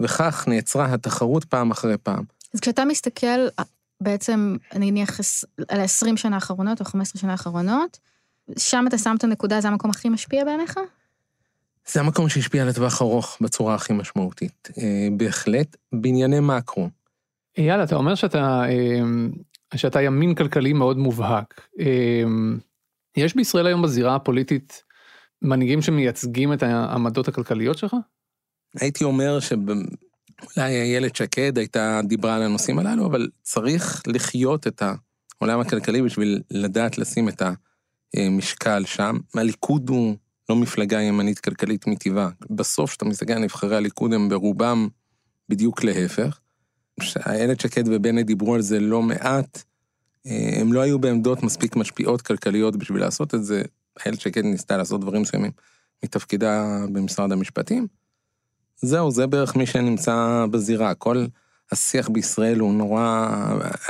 וכך 0.01 0.45
נעצרה 0.47 0.93
התחרות 0.93 1.45
פעם 1.45 1.71
אחרי 1.71 1.97
פעם. 1.97 2.23
אז 2.53 2.59
כשאתה 2.59 2.85
מסתכל 2.85 3.47
בעצם, 4.01 4.55
אני 4.71 4.91
נניח 4.91 5.19
על 5.67 5.79
ה-20 5.79 6.17
שנה 6.17 6.35
האחרונות 6.35 6.79
או 6.79 6.85
15 6.85 7.21
שנה 7.21 7.31
האחרונות, 7.31 7.99
שם 8.57 8.85
אתה 8.87 8.97
שם 8.97 9.15
את 9.17 9.23
הנקודה, 9.23 9.61
זה 9.61 9.67
המקום 9.67 9.91
הכי 9.91 10.09
משפיע 10.09 10.45
בעיניך? 10.45 10.79
זה 11.87 11.99
המקום 11.99 12.29
שהשפיע 12.29 12.65
לטווח 12.65 13.01
ארוך 13.01 13.37
בצורה 13.41 13.75
הכי 13.75 13.93
משמעותית. 13.93 14.69
אה, 14.77 15.07
בהחלט, 15.17 15.77
בענייני 15.93 16.39
מקרו. 16.39 16.89
אייל, 17.57 17.83
אתה 17.83 17.95
אומר 17.95 18.15
שאתה, 18.15 18.61
אה, 18.69 19.77
שאתה 19.77 20.01
ימין 20.01 20.35
כלכלי 20.35 20.73
מאוד 20.73 20.97
מובהק. 20.97 21.61
אה, 21.79 22.23
יש 23.17 23.35
בישראל 23.35 23.67
היום 23.67 23.81
בזירה 23.81 24.15
הפוליטית 24.15 24.83
מנהיגים 25.41 25.81
שמייצגים 25.81 26.53
את 26.53 26.63
העמדות 26.63 27.27
הכלכליות 27.27 27.77
שלך? 27.77 27.95
הייתי 28.79 29.03
אומר 29.03 29.39
שאולי 30.41 30.81
איילת 30.81 31.15
שקד 31.15 31.57
הייתה, 31.57 32.01
דיברה 32.03 32.35
על 32.35 32.41
הנושאים 32.41 32.79
הללו, 32.79 33.05
אבל 33.05 33.29
צריך 33.41 34.03
לחיות 34.07 34.67
את 34.67 34.83
העולם 35.41 35.59
הכלכלי 35.59 36.01
בשביל 36.01 36.41
לדעת 36.51 36.97
לשים 36.97 37.29
את 37.29 37.41
המשקל 38.15 38.85
שם. 38.85 39.17
הליכוד 39.35 39.89
הוא 39.89 40.15
לא 40.49 40.55
מפלגה 40.55 41.01
ימנית 41.01 41.39
כלכלית 41.39 41.87
מטבעה. 41.87 42.29
בסוף, 42.49 42.89
כשאתה 42.89 43.05
מסתכל 43.05 43.33
על 43.33 43.39
נבחרי 43.39 43.75
הליכוד, 43.75 44.13
הם 44.13 44.29
ברובם 44.29 44.87
בדיוק 45.49 45.83
להפך. 45.83 46.39
איילת 47.25 47.59
שקד 47.59 47.83
ובנט 47.87 48.25
דיברו 48.25 48.55
על 48.55 48.61
זה 48.61 48.79
לא 48.79 49.01
מעט, 49.01 49.63
הם 50.59 50.73
לא 50.73 50.81
היו 50.81 50.99
בעמדות 50.99 51.43
מספיק 51.43 51.75
משפיעות 51.75 52.21
כלכליות 52.21 52.75
בשביל 52.75 52.99
לעשות 52.99 53.35
את 53.35 53.43
זה. 53.45 53.61
איילת 54.05 54.21
שקד 54.21 54.43
ניסתה 54.43 54.77
לעשות 54.77 55.01
דברים 55.01 55.21
מסוימים 55.21 55.51
מתפקידה 56.03 56.77
במשרד 56.93 57.31
המשפטים. 57.31 57.87
זהו, 58.81 59.11
זה 59.11 59.27
בערך 59.27 59.55
מי 59.55 59.65
שנמצא 59.65 60.45
בזירה. 60.51 60.93
כל 60.93 61.25
השיח 61.71 62.09
בישראל 62.09 62.59
הוא 62.59 62.73
נורא, 62.73 63.27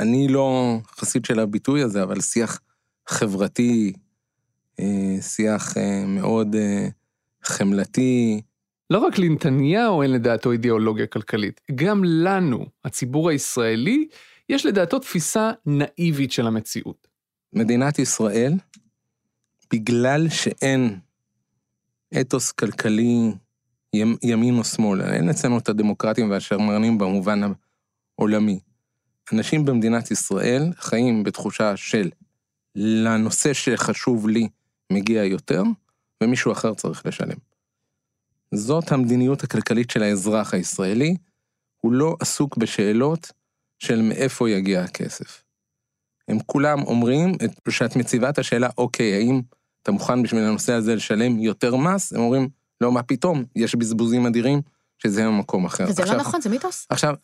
אני 0.00 0.28
לא 0.28 0.78
חסיד 0.96 1.24
של 1.24 1.40
הביטוי 1.40 1.82
הזה, 1.82 2.02
אבל 2.02 2.20
שיח 2.20 2.60
חברתי, 3.06 3.92
אה, 4.80 5.16
שיח 5.20 5.76
אה, 5.76 6.04
מאוד 6.06 6.56
חמלתי. 7.42 8.40
לא 8.90 8.98
רק 8.98 9.18
לנתניהו 9.18 10.02
אין 10.02 10.12
לדעתו 10.12 10.52
אידיאולוגיה 10.52 11.06
כלכלית, 11.06 11.60
גם 11.74 12.04
לנו, 12.04 12.66
הציבור 12.84 13.30
הישראלי, 13.30 14.08
יש 14.48 14.66
לדעתו 14.66 14.98
תפיסה 14.98 15.50
נאיבית 15.66 16.32
של 16.32 16.46
המציאות. 16.46 17.08
מדינת 17.52 17.98
ישראל, 17.98 18.52
בגלל 19.72 20.28
שאין 20.28 20.98
אתוס 22.20 22.52
כלכלי 22.52 23.32
ימין 24.22 24.58
או 24.58 24.64
שמאל, 24.64 25.02
אין 25.02 25.28
אצלנו 25.28 25.58
את 25.58 25.68
הדמוקרטים 25.68 26.30
והשמרנים 26.30 26.98
במובן 26.98 27.40
העולמי. 28.18 28.60
אנשים 29.32 29.64
במדינת 29.64 30.10
ישראל 30.10 30.72
חיים 30.76 31.22
בתחושה 31.22 31.76
של 31.76 32.10
לנושא 32.74 33.52
שחשוב 33.52 34.28
לי 34.28 34.48
מגיע 34.92 35.24
יותר, 35.24 35.62
ומישהו 36.22 36.52
אחר 36.52 36.74
צריך 36.74 37.06
לשלם. 37.06 37.36
זאת 38.54 38.92
המדיניות 38.92 39.44
הכלכלית 39.44 39.90
של 39.90 40.02
האזרח 40.02 40.54
הישראלי, 40.54 41.16
הוא 41.80 41.92
לא 41.92 42.16
עסוק 42.20 42.56
בשאלות 42.56 43.32
של 43.78 44.02
מאיפה 44.02 44.50
יגיע 44.50 44.82
הכסף. 44.82 45.44
הם 46.28 46.38
כולם 46.46 46.82
אומרים 46.82 47.32
שאת 47.68 47.96
מציבה 47.96 48.30
את 48.30 48.38
השאלה, 48.38 48.68
אוקיי, 48.78 49.14
האם 49.14 49.40
אתה 49.82 49.92
מוכן 49.92 50.22
בשביל 50.22 50.42
הנושא 50.42 50.72
הזה 50.72 50.94
לשלם 50.94 51.38
יותר 51.38 51.76
מס? 51.76 52.12
הם 52.12 52.20
אומרים, 52.20 52.48
לא, 52.80 52.92
מה 52.92 53.02
פתאום, 53.02 53.44
יש 53.56 53.74
בזבוזים 53.74 54.26
אדירים, 54.26 54.60
שזה 54.98 55.26
במקום 55.26 55.64
אחר. 55.64 55.84
וזה 55.88 56.02
לא 56.02 56.02
עכשיו, 56.02 56.16
לא 56.16 56.22
נכון, 56.22 56.40
זה 56.40 56.48
מיתוס. 56.48 56.86
עכשיו, 56.88 57.14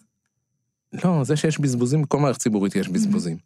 לא, 1.04 1.24
זה 1.24 1.36
שיש 1.36 1.60
בזבוזים, 1.60 2.02
בכל 2.02 2.18
מערכת 2.18 2.40
ציבורית 2.40 2.76
יש 2.76 2.88
בזבוזים. 2.88 3.36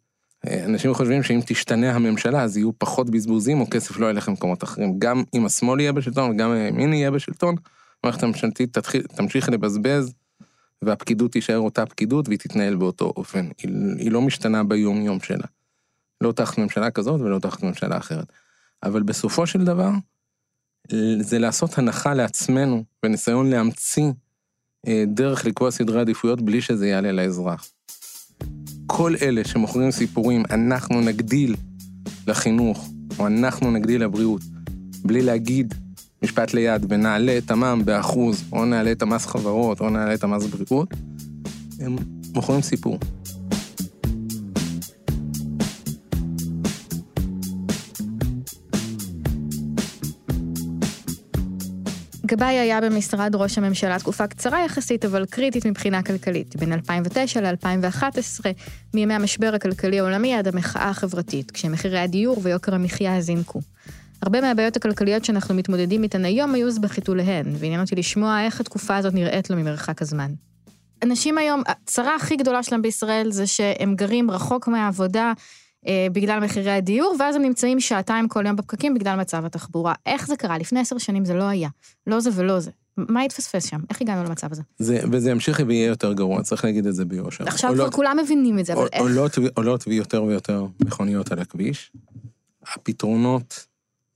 אה, 0.47 0.65
אנשים 0.65 0.93
חושבים 0.93 1.23
שאם 1.23 1.39
תשתנה 1.45 1.91
הממשלה, 1.95 2.43
אז 2.43 2.57
יהיו 2.57 2.79
פחות 2.79 3.09
בזבוזים, 3.09 3.61
או 3.61 3.69
כסף 3.69 3.97
לא 3.97 4.09
ילך 4.09 4.29
למקומות 4.29 4.63
אחרים. 4.63 4.99
גם 4.99 5.23
אם 5.33 5.45
השמאל 5.45 5.79
יהיה 5.79 5.91
בשלטון, 5.91 6.31
וגם 6.31 6.51
אם 6.51 6.55
הימין 6.55 6.93
יהיה 6.93 7.11
בשלטון, 7.11 7.55
המערכת 8.03 8.23
הממשלתית 8.23 8.77
תמשיך 9.15 9.49
לבזבז 9.49 10.13
והפקידות 10.81 11.31
תישאר 11.31 11.57
אותה 11.57 11.85
פקידות 11.85 12.27
והיא 12.27 12.39
תתנהל 12.39 12.75
באותו 12.75 13.13
אופן. 13.17 13.49
היא, 13.57 13.71
היא 13.97 14.11
לא 14.11 14.21
משתנה 14.21 14.63
ביום-יום 14.63 15.19
שלה. 15.19 15.47
לא 16.21 16.31
תחת 16.31 16.57
ממשלה 16.57 16.91
כזאת 16.91 17.21
ולא 17.21 17.39
תחת 17.39 17.63
ממשלה 17.63 17.97
אחרת. 17.97 18.25
אבל 18.83 19.03
בסופו 19.03 19.47
של 19.47 19.65
דבר, 19.65 19.91
זה 21.19 21.39
לעשות 21.39 21.77
הנחה 21.77 22.13
לעצמנו 22.13 22.83
וניסיון 23.05 23.49
להמציא 23.49 24.11
אה, 24.87 25.03
דרך 25.07 25.45
לקבוע 25.45 25.71
סדרי 25.71 26.01
עדיפויות 26.01 26.41
בלי 26.41 26.61
שזה 26.61 26.87
יעלה 26.87 27.11
לאזרח. 27.11 27.69
כל 28.87 29.15
אלה 29.21 29.43
שמוכרים 29.43 29.91
סיפורים, 29.91 30.43
אנחנו 30.49 31.01
נגדיל 31.01 31.55
לחינוך, 32.27 32.89
או 33.19 33.27
אנחנו 33.27 33.71
נגדיל 33.71 34.03
לבריאות, 34.03 34.41
בלי 35.05 35.21
להגיד 35.21 35.73
משפט 36.23 36.53
ליד 36.53 36.85
ונעלה 36.89 37.37
את 37.37 37.51
המע"מ 37.51 37.85
באחוז, 37.85 38.43
או 38.51 38.65
נעלה 38.65 38.91
את 38.91 39.01
המס 39.01 39.25
חברות, 39.25 39.79
או 39.79 39.89
נעלה 39.89 40.13
את 40.13 40.23
המס 40.23 40.45
בריאות, 40.45 40.89
הם 41.79 41.95
מוכרים 42.35 42.61
סיפור. 42.61 42.99
גבאי 52.31 52.59
היה 52.59 52.81
במשרד 52.81 53.35
ראש 53.35 53.57
הממשלה 53.57 53.99
תקופה 53.99 54.27
קצרה 54.27 54.65
יחסית, 54.65 55.05
אבל 55.05 55.25
קריטית 55.25 55.65
מבחינה 55.65 56.03
כלכלית, 56.03 56.55
בין 56.55 56.73
2009 56.73 57.41
ל-2011, 57.41 58.45
מימי 58.93 59.13
המשבר 59.13 59.51
הכלכלי 59.55 59.99
העולמי 59.99 60.35
עד 60.35 60.47
המחאה 60.47 60.89
החברתית, 60.89 61.51
כשמחירי 61.51 61.99
הדיור 61.99 62.37
ויוקר 62.43 62.75
המחיה 62.75 63.21
זינקו. 63.21 63.61
הרבה 64.21 64.41
מהבעיות 64.41 64.75
הכלכליות 64.75 65.25
שאנחנו 65.25 65.55
מתמודדים 65.55 66.03
איתן 66.03 66.25
היום 66.25 66.53
היו 66.53 66.67
בחיתוליהן, 66.81 67.45
ועניין 67.59 67.81
אותי 67.81 67.95
לשמוע 67.95 68.45
איך 68.45 68.59
התקופה 68.59 68.97
הזאת 68.97 69.13
נראית 69.13 69.49
לו 69.49 69.55
ממרחק 69.55 70.01
הזמן. 70.01 70.31
אנשים 71.03 71.37
היום, 71.37 71.61
הצרה 71.67 72.15
הכי 72.15 72.35
גדולה 72.35 72.63
שלהם 72.63 72.81
בישראל 72.81 73.31
זה 73.31 73.47
שהם 73.47 73.95
גרים 73.95 74.31
רחוק 74.31 74.67
מהעבודה 74.67 75.33
בגלל 76.11 76.39
מחירי 76.39 76.71
הדיור, 76.71 77.15
ואז 77.19 77.35
הם 77.35 77.41
נמצאים 77.41 77.79
שעתיים 77.79 78.27
כל 78.27 78.45
יום 78.45 78.55
בפקקים 78.55 78.93
בגלל 78.93 79.19
מצב 79.19 79.45
התחבורה. 79.45 79.93
איך 80.05 80.27
זה 80.27 80.35
קרה? 80.35 80.57
לפני 80.57 80.79
עשר 80.79 80.97
שנים 80.97 81.25
זה 81.25 81.33
לא 81.33 81.43
היה. 81.43 81.69
לא 82.07 82.19
זה 82.19 82.29
ולא 82.35 82.59
זה. 82.59 82.71
מה 82.97 83.21
התפספס 83.21 83.65
שם? 83.65 83.79
איך 83.89 84.01
הגענו 84.01 84.23
למצב 84.23 84.51
הזה? 84.51 84.61
זה, 84.79 84.99
וזה 85.11 85.31
ימשיך 85.31 85.61
ויהיה 85.67 85.87
יותר 85.87 86.13
גרוע, 86.13 86.43
צריך 86.43 86.65
להגיד 86.65 86.85
את 86.85 86.95
זה 86.95 87.05
ביושר. 87.05 87.43
עכשיו 87.47 87.73
כבר 87.73 87.91
כולם 87.91 88.17
מבינים 88.23 88.59
את 88.59 88.65
זה, 88.65 88.73
אבל 88.73 88.87
איך? 88.93 89.01
עולות, 89.01 89.37
עולות 89.53 89.87
ויותר 89.87 90.23
ויותר 90.23 90.65
מכוניות 90.85 91.31
על 91.31 91.39
הכביש. 91.39 91.91
הפתרונות 92.73 93.67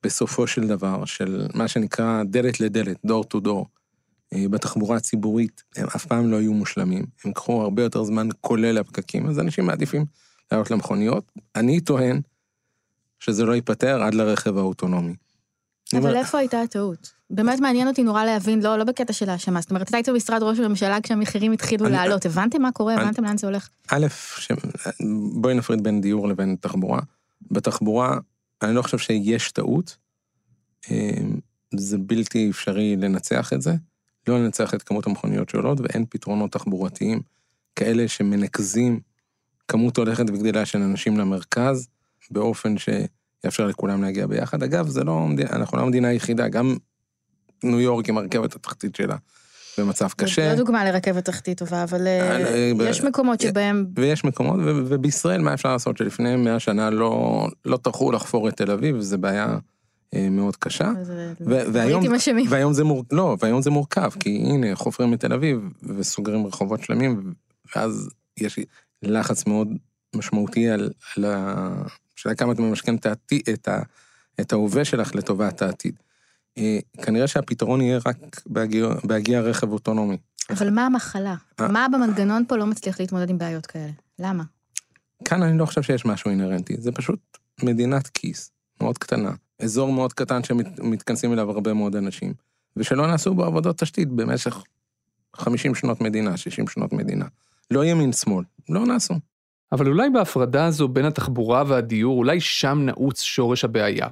בסופו 0.04 0.48
של 0.48 0.68
דבר, 0.68 1.06
של 1.06 1.48
מה 1.54 1.68
שנקרא 1.68 2.24
דלת 2.24 2.60
לדלת, 2.60 2.98
דור 3.06 3.24
טו 3.24 3.40
דור, 3.40 3.68
בתחבורה 4.36 4.98
הציבורית, 4.98 5.64
הם 5.76 5.88
אף 5.96 6.06
פעם 6.06 6.32
לא 6.32 6.38
היו 6.38 6.54
מושלמים. 6.54 7.06
הם 7.26 7.34
קחו 7.34 7.62
הרבה 7.62 7.84
יותר 7.84 8.04
זמן 8.04 8.28
כולל 8.42 8.78
הפקקים, 8.78 9.28
אז 9.28 9.40
אנשים 9.40 9.66
מעדיפים 9.66 10.06
לעלות 10.52 10.72
למכוניות. 10.72 11.32
אני 11.56 11.82
טוען 11.82 12.22
שזה 13.20 13.46
לא 13.46 13.54
ייפתר 13.54 14.04
עד 14.04 14.14
לרכב 14.14 14.58
האוטונומי. 14.58 15.16
אבל 15.94 16.16
איפה 16.16 16.38
הייתה 16.38 16.62
הטעות? 16.62 17.14
באמת 17.30 17.60
מעניין 17.60 17.88
אותי 17.88 18.04
נורא 18.04 18.26
להבין, 18.26 18.64
לא, 18.64 18.78
לא 18.78 18.84
בקטע 18.84 19.14
של 19.14 19.30
האשמה, 19.30 19.62
זאת 19.62 19.70
אומרת, 19.70 19.90
אתה 19.90 19.98
היית 19.98 20.10
במשרד 20.10 20.44
ראש 20.44 20.60
הממשלה 20.60 21.02
כשהמחירים 21.02 21.52
התחילו 21.52 21.90
לעלות, 21.90 22.26
הבנתם 22.26 22.62
מה 22.62 22.72
קורה? 22.72 22.96
הבנתם 22.96 23.24
לאן 23.24 23.38
זה 23.38 23.48
הולך? 23.48 23.70
א', 23.92 24.08
בואי 25.34 25.54
נפריד 25.54 25.84
בין 25.84 26.02
דיור 26.02 26.28
לבין 26.28 26.56
תחבורה. 26.60 27.00
בתחבורה, 27.52 28.18
אני 28.62 28.76
לא 28.76 28.82
חושב 28.82 28.98
שיש 28.98 29.52
טעות, 29.52 29.98
אמ, 30.92 31.40
זה 31.76 31.98
בלתי 31.98 32.50
אפשרי 32.50 32.96
לנצח 32.96 33.54
את 33.54 33.62
זה, 33.62 33.74
לא 34.28 34.40
לנצח 34.40 34.74
את 34.74 34.84
כמות 34.84 35.08
המכוניות 35.08 35.50
שעולות, 35.50 35.82
ואין 35.82 36.06
פתרונות 36.10 36.52
תחבורתיים 36.52 37.22
כאלה 37.76 38.08
שמנקזים 38.08 39.00
כמות 39.68 39.98
הולכת 39.98 40.26
וגדילה 40.30 40.66
של 40.66 40.82
אנשים 40.82 41.18
למרכז, 41.18 41.88
באופן 42.32 42.76
שיאפשר 42.78 43.68
לכולם 43.68 44.04
להגיע 44.04 44.28
ביחד. 44.28 44.64
אגב, 44.64 44.88
זה 44.88 45.04
לא, 45.04 45.28
אנחנו 45.52 45.78
לא 45.78 45.84
המדינה 45.84 46.08
היחידה, 46.08 46.48
גם 46.48 46.78
ניו 47.64 47.80
יורק 47.80 48.10
עם 48.10 48.18
הרכבת 48.18 48.56
התחתית 48.56 48.96
שלה. 48.96 49.16
במצב 49.78 50.08
קשה. 50.18 50.56
זו 50.56 50.64
דוגמה 50.64 50.86
לרכבת 50.86 51.26
תחתית 51.26 51.58
טובה, 51.58 51.84
אבל 51.84 52.08
אה, 52.08 52.72
יש 52.90 53.04
מקומות 53.04 53.42
שבהם... 53.42 53.86
ויש 53.96 54.24
מקומות, 54.24 54.60
ובישראל 54.66 55.42
מה 55.42 55.54
אפשר 55.54 55.72
לעשות 55.72 55.98
שלפני 55.98 56.36
מאה 56.36 56.60
שנה 56.60 56.90
לא, 56.90 57.48
לא 57.66 57.78
טרחו 57.78 58.12
לחפור 58.12 58.50
את 58.50 58.58
תל 58.58 58.72
אביב, 58.72 59.00
זו 59.00 59.18
בעיה 59.18 59.58
אה, 60.14 60.30
מאוד 60.30 60.56
קשה. 60.56 60.92
והיום, 62.50 62.74
זה 62.74 62.84
מור... 62.84 63.04
לא, 63.12 63.38
והיום 63.40 63.62
זה 63.62 63.70
מורכב, 63.70 64.10
כי 64.20 64.30
הנה, 64.30 64.76
חופרים 64.76 65.14
את 65.14 65.20
תל 65.20 65.34
אביב 65.34 65.60
וסוגרים 65.98 66.48
רחובות 66.48 66.84
שלמים, 66.84 67.34
ואז 67.76 68.10
יש 68.38 68.60
לחץ 69.08 69.48
מאוד 69.48 69.70
משמעותי 70.16 70.70
על, 70.70 70.90
על 71.18 71.26
ה... 71.26 71.68
שאלה 72.16 72.36
כמה 72.36 72.54
אתה 72.54 72.62
ממשכן 72.62 72.96
את, 72.96 73.08
את, 73.54 73.68
את 74.40 74.54
ההווה 74.54 74.86
שלך 74.86 75.16
לטובת 75.16 75.62
העתיד. 75.62 75.96
אה, 76.58 76.80
כנראה 77.02 77.28
שהפתרון 77.28 77.82
יהיה 77.82 78.00
רק 78.06 78.42
בהגיע, 78.46 78.88
בהגיע 79.04 79.42
רכב 79.42 79.72
אוטונומי. 79.72 80.18
אבל 80.50 80.70
מה 80.70 80.86
המחלה? 80.86 81.36
אה. 81.60 81.68
מה 81.68 81.88
במנגנון 81.92 82.44
פה 82.48 82.58
לא 82.58 82.66
מצליח 82.66 83.00
להתמודד 83.00 83.30
עם 83.30 83.38
בעיות 83.38 83.66
כאלה? 83.66 83.92
למה? 84.20 84.44
כאן 85.26 85.44
אני 85.44 85.58
לא 85.58 85.66
חושב 85.66 85.82
שיש 85.82 86.06
משהו 86.06 86.32
אינהרנטי, 86.32 86.76
זה 86.80 86.92
פשוט 86.92 87.20
מדינת 87.64 88.08
כיס 88.08 88.52
מאוד 88.82 88.98
קטנה, 88.98 89.32
אזור 89.60 89.94
מאוד 89.94 90.14
קטן 90.14 90.44
שמתכנסים 90.44 91.34
אליו 91.34 91.52
הרבה 91.52 91.74
מאוד 91.74 91.96
אנשים, 91.96 92.34
ושלא 92.78 93.08
נעשו 93.08 93.34
בו 93.34 93.44
עבודות 93.44 93.78
תשתית 93.78 94.10
במשך 94.10 94.64
50 95.36 95.76
שנות 95.76 96.02
מדינה, 96.02 96.38
60 96.38 96.68
שנות 96.68 96.94
מדינה. 96.94 97.26
לא 97.72 97.86
ימין-שמאל, 97.86 98.44
לא 98.70 98.86
נעשו. 98.86 99.14
אבל 99.72 99.88
אולי 99.88 100.10
בהפרדה 100.10 100.66
הזו 100.66 100.88
בין 100.88 101.06
התחבורה 101.06 101.64
והדיור, 101.68 102.18
אולי 102.18 102.40
שם 102.40 102.80
נעוץ 102.86 103.22
שורש 103.22 103.64
הבעיה. 103.64 104.08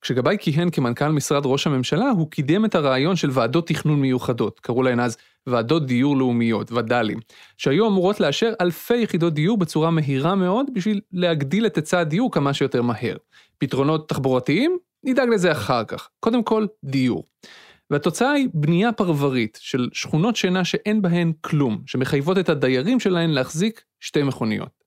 כשגבאי 0.00 0.36
כיהן 0.40 0.70
כמנכ"ל 0.70 1.08
משרד 1.08 1.42
ראש 1.46 1.66
הממשלה, 1.66 2.10
הוא 2.10 2.30
קידם 2.30 2.64
את 2.64 2.74
הרעיון 2.74 3.16
של 3.16 3.30
ועדות 3.32 3.68
תכנון 3.68 4.00
מיוחדות, 4.00 4.60
קראו 4.60 4.82
להן 4.82 5.00
אז 5.00 5.16
ועדות 5.46 5.86
דיור 5.86 6.16
לאומיות, 6.16 6.72
וד"לים, 6.72 7.18
שהיו 7.56 7.86
אמורות 7.86 8.20
לאשר 8.20 8.52
אלפי 8.60 8.96
יחידות 8.96 9.34
דיור 9.34 9.58
בצורה 9.58 9.90
מהירה 9.90 10.34
מאוד 10.34 10.66
בשביל 10.74 11.00
להגדיל 11.12 11.66
את 11.66 11.76
היצע 11.76 12.00
הדיור 12.00 12.32
כמה 12.32 12.54
שיותר 12.54 12.82
מהר. 12.82 13.16
פתרונות 13.58 14.08
תחבורתיים? 14.08 14.78
נדאג 15.04 15.28
לזה 15.28 15.52
אחר 15.52 15.84
כך. 15.84 16.08
קודם 16.20 16.42
כל, 16.42 16.66
דיור. 16.84 17.24
והתוצאה 17.90 18.32
היא 18.32 18.48
בנייה 18.54 18.92
פרברית 18.92 19.58
של 19.60 19.88
שכונות 19.92 20.36
שינה 20.36 20.64
שאין 20.64 21.02
בהן 21.02 21.32
כלום, 21.40 21.82
שמחייבות 21.86 22.38
את 22.38 22.48
הדיירים 22.48 23.00
שלהן 23.00 23.30
להחזיק 23.30 23.82
שתי 24.00 24.22
מכוניות. 24.22 24.84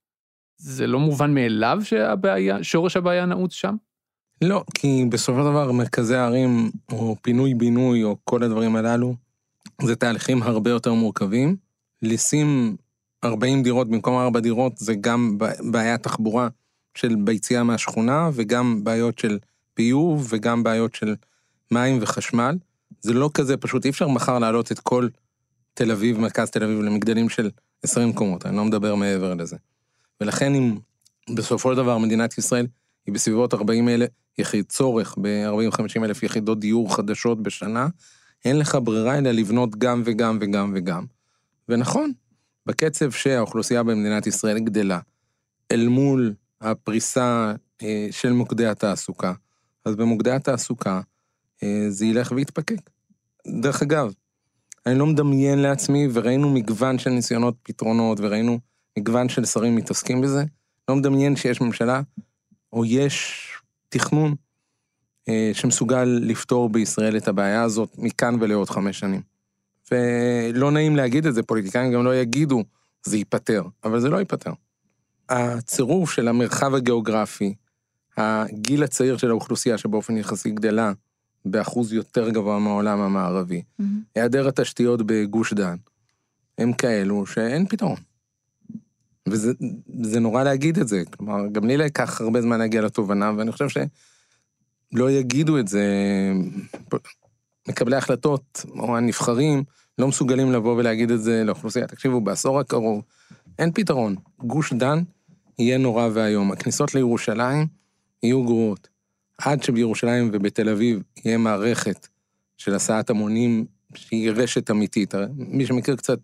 זה 0.58 0.88
לא 0.88 1.00
מובן 1.00 1.34
מאליו 1.34 1.80
שהבעיה, 1.84 2.64
שורש 2.64 2.98
הבעיה 2.98 3.26
נעוץ 3.26 3.54
שם? 3.54 3.76
לא, 4.42 4.64
כי 4.74 5.06
בסופו 5.10 5.40
של 5.40 5.46
דבר 5.46 5.72
מרכזי 5.72 6.16
הערים, 6.16 6.72
או 6.92 7.16
פינוי-בינוי, 7.22 8.04
או 8.04 8.18
כל 8.24 8.44
הדברים 8.44 8.76
הללו, 8.76 9.16
זה 9.82 9.96
תהליכים 9.96 10.44
הרבה 10.44 10.70
יותר 10.70 10.94
מורכבים. 10.94 11.56
לשים 12.02 12.76
40 13.24 13.64
דירות 13.64 13.90
במקום 13.90 14.18
4 14.18 14.40
דירות 14.40 14.78
זה 14.78 14.96
גם 14.96 15.38
בעיית 15.72 16.04
תחבורה 16.04 16.48
של 16.96 17.16
ביציאה 17.16 17.64
מהשכונה, 17.64 18.30
וגם 18.34 18.84
בעיות 18.84 19.20
של 19.20 19.40
ביוב, 19.78 20.28
וגם 20.30 20.64
בעיות 20.64 20.96
של 20.96 21.16
מים 21.72 21.98
וחשמל. 22.02 22.56
זה 23.02 23.14
לא 23.14 23.30
כזה 23.34 23.58
פשוט, 23.58 23.86
אי 23.86 23.90
אפשר 23.90 24.08
מחר 24.08 24.40
להעלות 24.40 24.72
את 24.72 24.80
כל 24.80 25.08
תל 25.74 25.92
אביב, 25.92 26.20
מרכז 26.20 26.50
תל 26.50 26.64
אביב, 26.64 26.82
למגדלים 26.82 27.30
של 27.30 27.50
20 27.84 28.14
קומות, 28.14 28.46
אני 28.46 28.58
לא 28.58 28.66
מדבר 28.66 28.96
מעבר 28.96 29.34
לזה. 29.34 29.58
ולכן 30.22 30.56
אם 30.56 30.78
בסופו 31.36 31.72
של 31.72 31.78
דבר 31.78 31.98
מדינת 31.98 32.38
ישראל 32.38 32.68
היא 33.06 33.14
בסביבות 33.14 33.54
40 33.54 33.90
אלף, 33.90 34.10
יחיד 34.38 34.66
צורך 34.66 35.16
ב-40-50 35.22 36.04
אלף 36.04 36.24
יחידות 36.24 36.60
דיור 36.60 36.96
חדשות 36.96 37.44
בשנה, 37.44 37.88
אין 38.46 38.60
לך 38.60 38.78
ברירה 38.84 39.18
אלא 39.18 39.32
לבנות 39.32 39.76
גם 39.76 40.02
וגם 40.06 40.38
וגם 40.42 40.74
וגם. 40.76 41.06
ונכון, 41.70 42.12
בקצב 42.66 43.12
שהאוכלוסייה 43.12 43.84
במדינת 43.84 44.28
ישראל 44.28 44.60
גדלה, 44.60 45.00
אל 45.72 45.88
מול 45.88 46.34
הפריסה 46.62 47.54
אה, 47.84 48.08
של 48.12 48.32
מוקדי 48.32 48.66
התעסוקה, 48.66 49.34
אז 49.86 49.96
במוקדי 49.96 50.32
התעסוקה 50.32 51.02
זה 51.90 52.06
ילך 52.06 52.32
ויתפקק. 52.36 52.90
דרך 53.48 53.82
אגב, 53.82 54.14
אני 54.86 55.00
לא 55.00 55.06
מדמיין 55.06 55.60
לעצמי, 55.60 56.08
וראינו 56.14 56.50
מגוון 56.50 57.00
של 57.00 57.10
ניסיונות 57.10 57.56
פתרונות, 57.64 58.20
וראינו 58.22 58.60
מגוון 59.00 59.30
של 59.30 59.46
שרים 59.46 59.76
מתעסקים 59.76 60.22
בזה, 60.22 60.44
לא 60.90 60.96
מדמיין 60.96 61.36
שיש 61.36 61.62
ממשלה, 61.62 62.02
או 62.74 62.86
יש 62.86 63.46
תכנון 63.90 64.36
אה, 65.30 65.52
שמסוגל 65.54 66.20
לפתור 66.22 66.70
בישראל 66.70 67.18
את 67.18 67.28
הבעיה 67.28 67.64
הזאת 67.64 67.90
מכאן 67.98 68.36
ולעוד 68.40 68.70
חמש 68.70 69.00
שנים. 69.00 69.22
ולא 69.92 70.72
נעים 70.72 70.96
להגיד 70.96 71.26
את 71.26 71.34
זה, 71.34 71.44
פוליטיקאים 71.44 71.92
גם 71.92 72.06
לא 72.06 72.16
יגידו, 72.16 72.64
זה 73.06 73.18
ייפתר, 73.18 73.64
אבל 73.84 74.00
זה 74.00 74.10
לא 74.10 74.18
ייפתר. 74.18 74.52
הצירוף 75.30 76.12
של 76.12 76.28
המרחב 76.28 76.76
הגיאוגרפי, 76.76 77.56
הגיל 78.18 78.84
הצעיר 78.84 79.18
של 79.18 79.30
האוכלוסייה 79.30 79.78
שבאופן 79.78 80.18
יחסי 80.18 80.52
גדלה 80.52 80.92
באחוז 81.46 81.94
יותר 81.94 82.30
גבוה 82.30 82.60
מהעולם 82.60 83.00
המערבי, 83.00 83.62
mm-hmm. 83.62 83.84
היעדר 84.16 84.48
התשתיות 84.48 85.02
בגוש 85.06 85.54
דן, 85.54 85.76
הם 86.58 86.74
כאלו 86.74 87.26
שאין 87.26 87.68
פתרון. 87.68 87.98
וזה 89.28 90.20
נורא 90.20 90.44
להגיד 90.44 90.80
את 90.80 90.88
זה, 90.88 91.04
כלומר, 91.18 91.48
גם 91.52 91.68
לי 91.68 91.78
לקח 91.78 92.22
הרבה 92.22 92.42
זמן 92.42 92.60
להגיע 92.60 92.82
לתובנה, 92.82 93.32
ואני 93.38 93.52
חושב 93.52 93.70
שלא 93.70 95.12
יגידו 95.12 95.60
את 95.60 95.68
זה, 95.68 95.84
מקבלי 97.68 97.96
החלטות, 97.96 98.66
או 98.70 98.98
הנבחרים, 98.98 99.64
לא 99.98 100.08
מסוגלים 100.08 100.52
לבוא 100.52 100.76
ולהגיד 100.76 101.12
את 101.12 101.22
זה 101.22 101.44
לאוכלוסייה. 101.44 101.88
תקשיבו, 101.88 102.22
בעשור 102.22 102.60
הקרוב 102.60 103.04
אין 103.60 103.72
פתרון. 103.72 104.16
גוש 104.40 104.74
דן 104.74 105.04
יהיה 105.60 105.78
נורא 105.78 106.10
ואיום. 106.14 106.52
הכניסות 106.52 106.96
לירושלים 106.96 107.68
יהיו 108.24 108.44
גרועות. 108.44 108.88
עד 109.40 109.64
שבירושלים 109.64 110.30
ובתל 110.34 110.70
אביב 110.70 111.02
יהיה 111.26 111.38
מערכת 111.38 112.08
של 112.58 112.76
הסעת 112.76 113.10
המונים 113.10 113.66
שהיא 113.96 114.32
רשת 114.32 114.72
אמיתית. 114.72 115.14
מי 115.38 115.66
שמכיר 115.66 115.96
קצת 115.96 116.20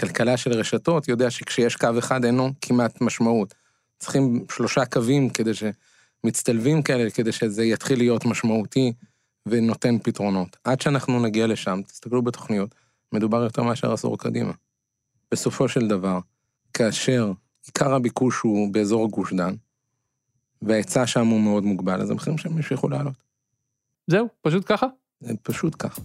כלכלה 0.00 0.36
של 0.36 0.52
רשתות 0.52 1.08
יודע 1.08 1.30
שכשיש 1.30 1.76
קו 1.76 1.88
אחד 1.98 2.24
אין 2.24 2.34
לו 2.34 2.50
כמעט 2.60 3.00
משמעות. 3.00 3.54
צריכים 3.98 4.44
שלושה 4.50 4.84
קווים 4.84 5.30
כדי 5.30 5.50
שמצטלבים 5.54 6.82
כאלה, 6.82 7.10
כדי 7.10 7.32
שזה 7.32 7.64
יתחיל 7.64 7.98
להיות 7.98 8.24
משמעותי 8.24 8.92
ונותן 9.46 9.98
פתרונות. 9.98 10.56
עד 10.64 10.80
שאנחנו 10.80 11.22
נגיע 11.22 11.46
לשם, 11.46 11.80
תסתכלו 11.86 12.22
בתוכניות, 12.22 12.74
מדובר 13.12 13.42
יותר 13.42 13.62
מאשר 13.62 13.92
עשור 13.92 14.18
קדימה. 14.18 14.52
בסופו 15.32 15.68
של 15.68 15.88
דבר, 15.88 16.18
כאשר 16.74 17.32
עיקר 17.66 17.94
הביקוש 17.94 18.40
הוא 18.40 18.72
באזור 18.72 19.10
גוש 19.10 19.32
דן, 19.32 19.54
וההיצע 20.62 21.06
שם 21.06 21.26
הוא 21.26 21.40
מאוד 21.40 21.64
מוגבל, 21.64 22.00
אז 22.00 22.10
המחירים 22.10 22.38
שם 22.38 22.56
ימשיכו 22.56 22.88
לעלות. 22.88 23.14
זהו, 24.06 24.28
פשוט 24.42 24.62
ככה. 24.66 24.86
זה 25.20 25.34
פשוט 25.42 25.76
כך. 25.78 25.98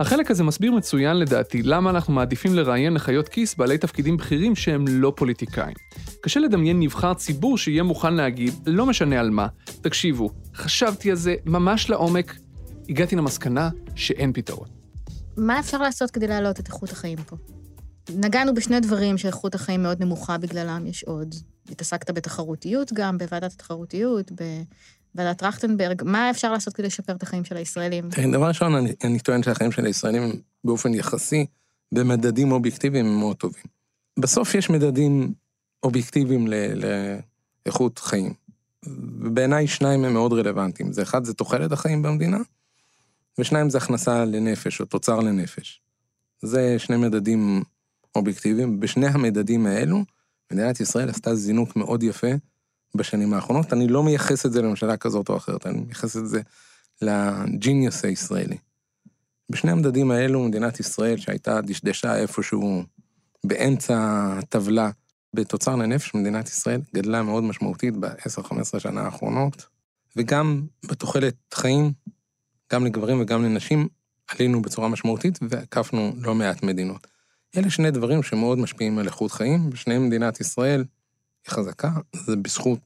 החלק 0.00 0.30
הזה 0.30 0.44
מסביר 0.44 0.72
מצוין 0.72 1.16
לדעתי 1.16 1.62
למה 1.62 1.90
אנחנו 1.90 2.12
מעדיפים 2.12 2.54
לראיין 2.54 2.94
לחיות 2.94 3.28
כיס 3.28 3.54
בעלי 3.54 3.78
תפקידים 3.78 4.16
בכירים 4.16 4.56
שהם 4.56 4.84
לא 4.88 5.12
פוליטיקאים. 5.16 5.74
קשה 6.20 6.40
לדמיין 6.40 6.80
נבחר 6.80 7.14
ציבור 7.14 7.58
שיהיה 7.58 7.82
מוכן 7.82 8.14
להגיד, 8.14 8.54
לא 8.66 8.86
משנה 8.86 9.20
על 9.20 9.30
מה, 9.30 9.46
תקשיבו, 9.80 10.30
חשבתי 10.54 11.10
על 11.10 11.16
זה 11.16 11.34
ממש 11.46 11.90
לעומק, 11.90 12.36
הגעתי 12.88 13.16
למסקנה 13.16 13.70
שאין 13.94 14.32
פתרון. 14.32 14.68
מה 15.36 15.60
אפשר 15.60 15.78
לעשות 15.78 16.10
כדי 16.10 16.26
להעלות 16.26 16.60
את 16.60 16.66
איכות 16.66 16.90
החיים 16.90 17.18
פה? 17.18 17.36
נגענו 18.10 18.54
בשני 18.54 18.80
דברים 18.80 19.18
שאיכות 19.18 19.54
החיים 19.54 19.82
מאוד 19.82 20.02
נמוכה 20.02 20.38
בגללם, 20.38 20.86
יש 20.86 21.04
עוד. 21.04 21.34
התעסקת 21.70 22.10
בתחרותיות 22.10 22.92
גם, 22.92 23.18
בוועדת 23.18 23.52
התחרותיות, 23.52 24.32
בוועדת 25.14 25.38
טרכטנברג. 25.38 26.02
מה 26.04 26.30
אפשר 26.30 26.52
לעשות 26.52 26.74
כדי 26.74 26.86
לשפר 26.86 27.12
את 27.12 27.22
החיים 27.22 27.44
של 27.44 27.56
הישראלים? 27.56 28.08
דבר 28.32 28.48
ראשון, 28.48 28.74
אני, 28.74 28.92
אני 29.04 29.18
טוען 29.18 29.42
שהחיים 29.42 29.72
של 29.72 29.86
הישראלים 29.86 30.32
באופן 30.64 30.94
יחסי, 30.94 31.46
במדדים 31.92 32.52
אובייקטיביים 32.52 33.06
הם 33.06 33.18
מאוד 33.18 33.36
טובים. 33.36 33.64
בסוף 34.18 34.54
יש 34.54 34.70
מדדים 34.70 35.34
אובייקטיביים 35.82 36.46
ל, 36.48 36.54
לאיכות 37.66 37.98
חיים. 37.98 38.34
ובעיניי 38.86 39.66
שניים 39.66 40.04
הם 40.04 40.12
מאוד 40.12 40.32
רלוונטיים. 40.32 40.92
זה 40.92 41.02
אחד, 41.02 41.24
זה 41.24 41.34
תוחלת 41.34 41.72
החיים 41.72 42.02
במדינה, 42.02 42.38
ושניים 43.38 43.70
זה 43.70 43.78
הכנסה 43.78 44.24
לנפש, 44.24 44.80
או 44.80 44.86
תוצר 44.86 45.20
לנפש. 45.20 45.80
זה 46.42 46.78
שני 46.78 46.96
מדדים 46.96 47.62
אובייקטיביים. 48.16 48.80
בשני 48.80 49.06
המדדים 49.06 49.66
האלו, 49.66 50.04
מדינת 50.52 50.80
ישראל 50.80 51.08
עשתה 51.08 51.34
זינוק 51.34 51.76
מאוד 51.76 52.02
יפה 52.02 52.30
בשנים 52.94 53.34
האחרונות. 53.34 53.72
אני 53.72 53.88
לא 53.88 54.02
מייחס 54.02 54.46
את 54.46 54.52
זה 54.52 54.62
לממשלה 54.62 54.96
כזאת 54.96 55.28
או 55.28 55.36
אחרת, 55.36 55.66
אני 55.66 55.78
מייחס 55.78 56.16
את 56.16 56.28
זה 56.28 56.40
ל 57.02 57.17
genius 57.17 58.04
הישראלי. 58.04 58.56
בשני 59.50 59.70
המדדים 59.70 60.10
האלו, 60.10 60.44
מדינת 60.44 60.80
ישראל, 60.80 61.16
שהייתה 61.16 61.60
דשדשה 61.60 62.16
איפשהו 62.16 62.82
באמצע 63.46 63.96
הטבלה 64.38 64.90
בתוצר 65.34 65.76
לנפש, 65.76 66.14
מדינת 66.14 66.48
ישראל 66.48 66.80
גדלה 66.94 67.22
מאוד 67.22 67.44
משמעותית 67.44 67.96
ב-10-15 67.96 68.78
שנה 68.78 69.00
האחרונות, 69.00 69.66
וגם 70.16 70.66
בתוחלת 70.84 71.34
חיים, 71.54 71.92
גם 72.72 72.86
לגברים 72.86 73.20
וגם 73.20 73.44
לנשים, 73.44 73.88
עלינו 74.28 74.62
בצורה 74.62 74.88
משמעותית 74.88 75.38
והקפנו 75.48 76.12
לא 76.18 76.34
מעט 76.34 76.62
מדינות. 76.62 77.06
אלה 77.56 77.70
שני 77.70 77.90
דברים 77.90 78.22
שמאוד 78.22 78.58
משפיעים 78.58 78.98
על 78.98 79.06
איכות 79.06 79.32
חיים, 79.32 79.70
ושניהם 79.72 80.06
מדינת 80.06 80.40
ישראל 80.40 80.84
היא 81.46 81.52
חזקה, 81.52 81.90
זה 82.12 82.36
בזכות, 82.36 82.78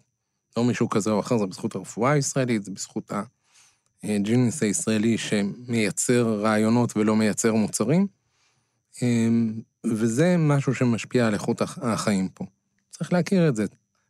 לא 0.57 0.65
מישהו 0.65 0.89
כזה 0.89 1.11
או 1.11 1.21
אחר, 1.21 1.39
זה 1.39 1.47
בזכות 1.47 1.75
הרפואה 1.75 2.13
הישראלית, 2.13 2.65
זה 2.65 2.71
בזכות 2.71 3.11
הג'ינס 4.05 4.63
הישראלי 4.63 5.19
שמייצר 5.19 6.41
רעיונות 6.43 6.97
ולא 6.97 7.17
מייצר 7.17 7.55
מוצרים, 7.55 8.07
אמ, 9.03 9.61
וזה 9.87 10.37
משהו 10.39 10.75
שמשפיע 10.75 11.27
על 11.27 11.35
איכות 11.35 11.63
החיים 11.63 12.29
פה. 12.29 12.45
צריך 12.91 13.13
להכיר 13.13 13.49
את 13.49 13.57
זה. 13.57 13.65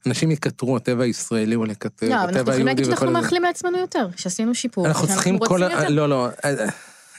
אנשים 0.06 0.30
יקטרו, 0.30 0.76
הטבע 0.76 1.04
הישראלי 1.04 1.54
הוא 1.54 1.66
לקטר, 1.66 2.08
לא, 2.08 2.14
הטבע 2.14 2.28
אנחנו 2.28 2.44
צריכים 2.44 2.66
להגיד 2.66 2.84
היהודי 2.84 2.96
שאנחנו 2.96 3.10
וכל 3.10 3.20
זה. 3.20 3.22
מאחלים 3.22 3.42
לעצמנו 3.42 3.78
יותר, 3.78 4.08
שעשינו 4.16 4.54
שיפור, 4.54 4.86
אנחנו 4.86 5.08
צריכים 5.08 5.38
כל... 5.38 5.62
ה-. 5.62 5.88
לא, 5.88 6.08
לא. 6.08 6.28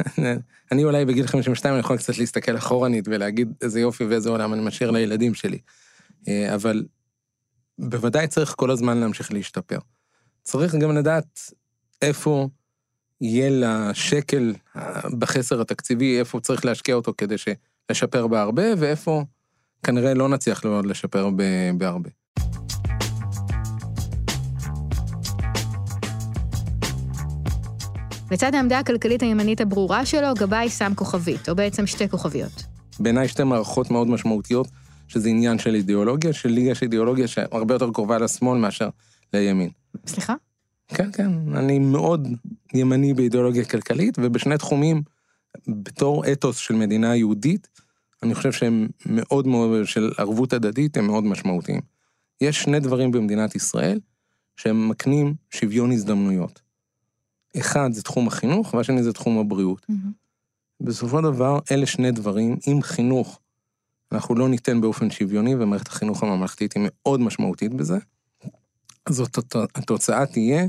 אני 0.72 0.84
אולי 0.84 1.06
בגיל 1.06 1.28
52 1.28 1.74
אני 1.74 1.80
יכול 1.80 1.98
קצת 1.98 2.18
להסתכל 2.18 2.58
אחורנית 2.58 3.08
ולהגיד 3.08 3.54
איזה 3.62 3.80
יופי 3.80 4.04
ואיזה 4.04 4.30
עולם 4.30 4.54
אני 4.54 4.62
משאיר 4.62 4.92
לילדים 4.92 5.34
שלי. 5.34 5.60
אה, 6.28 6.56
אבל 6.56 6.86
בוודאי 7.80 8.28
צריך 8.28 8.54
כל 8.58 8.72
הזמן 8.72 8.98
להמשיך 8.98 9.32
להשתפר. 9.32 9.80
צריך 10.44 10.76
גם 10.76 10.98
לדעת 10.98 11.42
איפה 12.02 12.50
יהיה 13.22 13.50
לשקל 13.52 14.54
אה, 14.76 15.02
בחסר 15.20 15.62
התקציבי, 15.62 16.20
איפה 16.20 16.40
צריך 16.40 16.66
להשקיע 16.66 16.96
אותו 16.96 17.14
כדי 17.18 17.36
לשפר 17.90 18.28
בהרבה, 18.28 18.64
ואיפה 18.78 19.24
כנראה 19.84 20.14
לא 20.14 20.30
נצליח 20.30 20.66
לשפר 20.66 21.30
בהרבה. 21.78 22.10
לצד 28.32 28.56
העמדה 28.56 28.80
הכלכלית 28.80 29.22
הימנית 29.22 29.62
הברורה 29.62 30.06
שלו, 30.06 30.28
גבאי 30.40 30.70
שם 30.70 30.92
כוכבית, 30.96 31.50
או 31.50 31.56
בעצם 31.56 31.88
שתי 31.88 32.10
כוכביות. 32.10 32.64
בעיניי 33.00 33.28
שתי 33.28 33.44
מערכות 33.44 33.92
מאוד 33.92 34.08
משמעותיות, 34.08 34.68
שזה 35.08 35.30
עניין 35.30 35.60
של 35.60 35.76
אידיאולוגיה, 35.76 36.34
שלי 36.34 36.62
יש 36.62 36.84
אידיאולוגיה 36.84 37.28
שהרבה 37.28 37.76
יותר 37.76 37.92
קרובה 37.94 38.18
לשמאל 38.18 38.60
מאשר 38.60 38.90
לימין. 39.34 39.70
סליחה? 40.08 40.36
כן, 40.88 41.12
כן, 41.12 41.32
אני 41.56 41.80
מאוד 41.80 42.28
ימני 42.74 43.14
באידיאולוגיה 43.14 43.66
כלכלית, 43.66 44.18
ובשני 44.22 44.58
תחומים, 44.58 45.02
בתור 45.68 46.32
אתוס 46.32 46.58
של 46.58 46.76
מדינה 46.76 47.16
יהודית, 47.16 47.68
אני 48.24 48.36
חושב 48.36 48.52
שהם 48.52 48.88
מאוד 49.06 49.48
מאוד, 49.48 49.86
של 49.86 50.12
ערבות 50.18 50.54
הדדית, 50.54 50.98
הם 50.98 51.08
מאוד 51.08 51.24
משמעותיים. 51.24 51.82
יש 52.42 52.62
שני 52.64 52.80
דברים 52.80 53.12
במדינת 53.12 53.56
ישראל 53.56 54.00
שהם 54.58 54.90
מקנים 54.90 55.34
שוויון 55.52 55.92
הזדמנויות. 55.92 56.67
אחד 57.60 57.90
זה 57.94 58.04
תחום 58.04 58.28
החינוך, 58.28 58.74
והשני 58.74 59.04
זה 59.04 59.14
תחום 59.14 59.38
הבריאות. 59.40 59.86
בסופו 60.82 61.18
של 61.18 61.24
דבר, 61.24 61.60
אלה 61.72 61.86
שני 61.86 62.12
דברים, 62.12 62.58
אם 62.68 62.80
חינוך, 62.82 63.40
אנחנו 64.12 64.36
לא 64.36 64.50
ניתן 64.50 64.82
באופן 64.82 65.10
שוויוני, 65.10 65.56
ומערכת 65.56 65.88
החינוך 65.88 66.24
הממלכתית 66.24 66.74
היא 66.74 66.84
מאוד 66.86 67.20
משמעותית 67.20 67.74
בזה, 67.74 67.98
אז 69.06 69.20
הת- 69.20 69.56
התוצאה 69.76 70.26
תהיה 70.26 70.66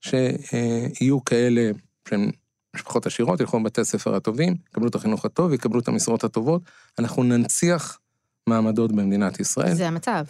שיהיו 0.00 1.24
כאלה 1.24 1.70
שהן 2.08 2.30
משפחות 2.76 3.06
עשירות, 3.06 3.40
ילכו 3.40 3.58
לבתי 3.58 3.80
הספר 3.80 4.14
הטובים, 4.14 4.56
יקבלו 4.68 4.88
את 4.88 4.94
החינוך 4.94 5.24
הטוב, 5.24 5.52
יקבלו 5.52 5.80
את 5.80 5.88
המשרות 5.88 6.24
הטובות, 6.24 6.62
אנחנו 6.98 7.22
ננציח 7.22 7.98
מעמדות 8.46 8.92
במדינת 8.92 9.40
ישראל. 9.40 9.74
זה 9.74 9.88
המצב. 9.88 10.24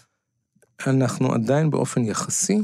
אנחנו 0.87 1.35
עדיין 1.35 1.71
באופן 1.71 2.05
יחסי, 2.05 2.59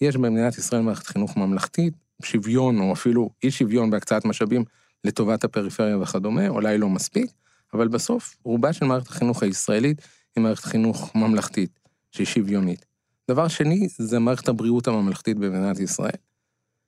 יש 0.00 0.16
במדינת 0.16 0.58
ישראל 0.58 0.82
מערכת 0.82 1.06
חינוך 1.06 1.36
ממלכתית, 1.36 1.94
שוויון 2.22 2.80
או 2.80 2.92
אפילו 2.92 3.30
אי 3.42 3.50
שוויון 3.50 3.90
בהקצאת 3.90 4.24
משאבים 4.24 4.64
לטובת 5.04 5.44
הפריפריה 5.44 5.98
וכדומה, 5.98 6.48
אולי 6.48 6.78
לא 6.78 6.88
מספיק, 6.88 7.30
אבל 7.72 7.88
בסוף 7.88 8.36
רובה 8.44 8.72
של 8.72 8.84
מערכת 8.84 9.08
החינוך 9.08 9.42
הישראלית 9.42 10.00
היא 10.36 10.44
מערכת 10.44 10.64
חינוך 10.64 11.14
ממלכתית, 11.16 11.80
שהיא 12.10 12.26
שוויונית. 12.26 12.86
דבר 13.30 13.48
שני, 13.48 13.88
זה 13.98 14.18
מערכת 14.18 14.48
הבריאות 14.48 14.88
הממלכתית 14.88 15.36
במדינת 15.36 15.80
ישראל, 15.80 16.16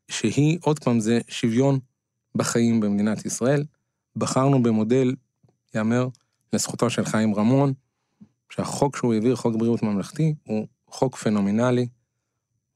שהיא, 0.08 0.58
עוד 0.62 0.78
פעם, 0.78 1.00
זה 1.00 1.20
שוויון 1.28 1.78
בחיים 2.34 2.80
במדינת 2.80 3.26
ישראל. 3.26 3.64
בחרנו 4.16 4.62
במודל, 4.62 5.14
יאמר 5.74 6.08
לזכותו 6.52 6.90
של 6.90 7.04
חיים 7.04 7.34
רמון, 7.34 7.72
שהחוק 8.50 8.96
שהוא 8.96 9.14
העביר, 9.14 9.36
חוק 9.36 9.56
בריאות 9.56 9.82
ממלכתי, 9.82 10.34
הוא 10.44 10.66
חוק 10.88 11.16
פנומנלי, 11.16 11.88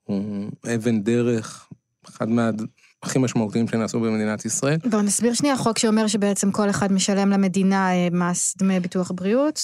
הוא 0.05 0.51
אבן 0.75 1.03
דרך, 1.03 1.69
אחד 2.09 2.29
מה... 2.29 2.51
הכי 3.03 3.19
משמעותיים 3.19 3.69
שנעשו 3.69 4.01
במדינת 4.01 4.45
ישראל. 4.45 4.79
בואו 4.91 5.03
נסביר 5.03 5.35
שנייה 5.35 5.57
חוק 5.57 5.79
שאומר 5.79 6.07
שבעצם 6.07 6.51
כל 6.51 6.71
אחד 6.71 6.93
משלם 6.93 7.31
למדינה 7.31 7.93
אה, 7.93 8.09
מס 8.13 8.55
דמי 8.59 8.81
ביטוח 8.81 9.11
בריאות, 9.15 9.61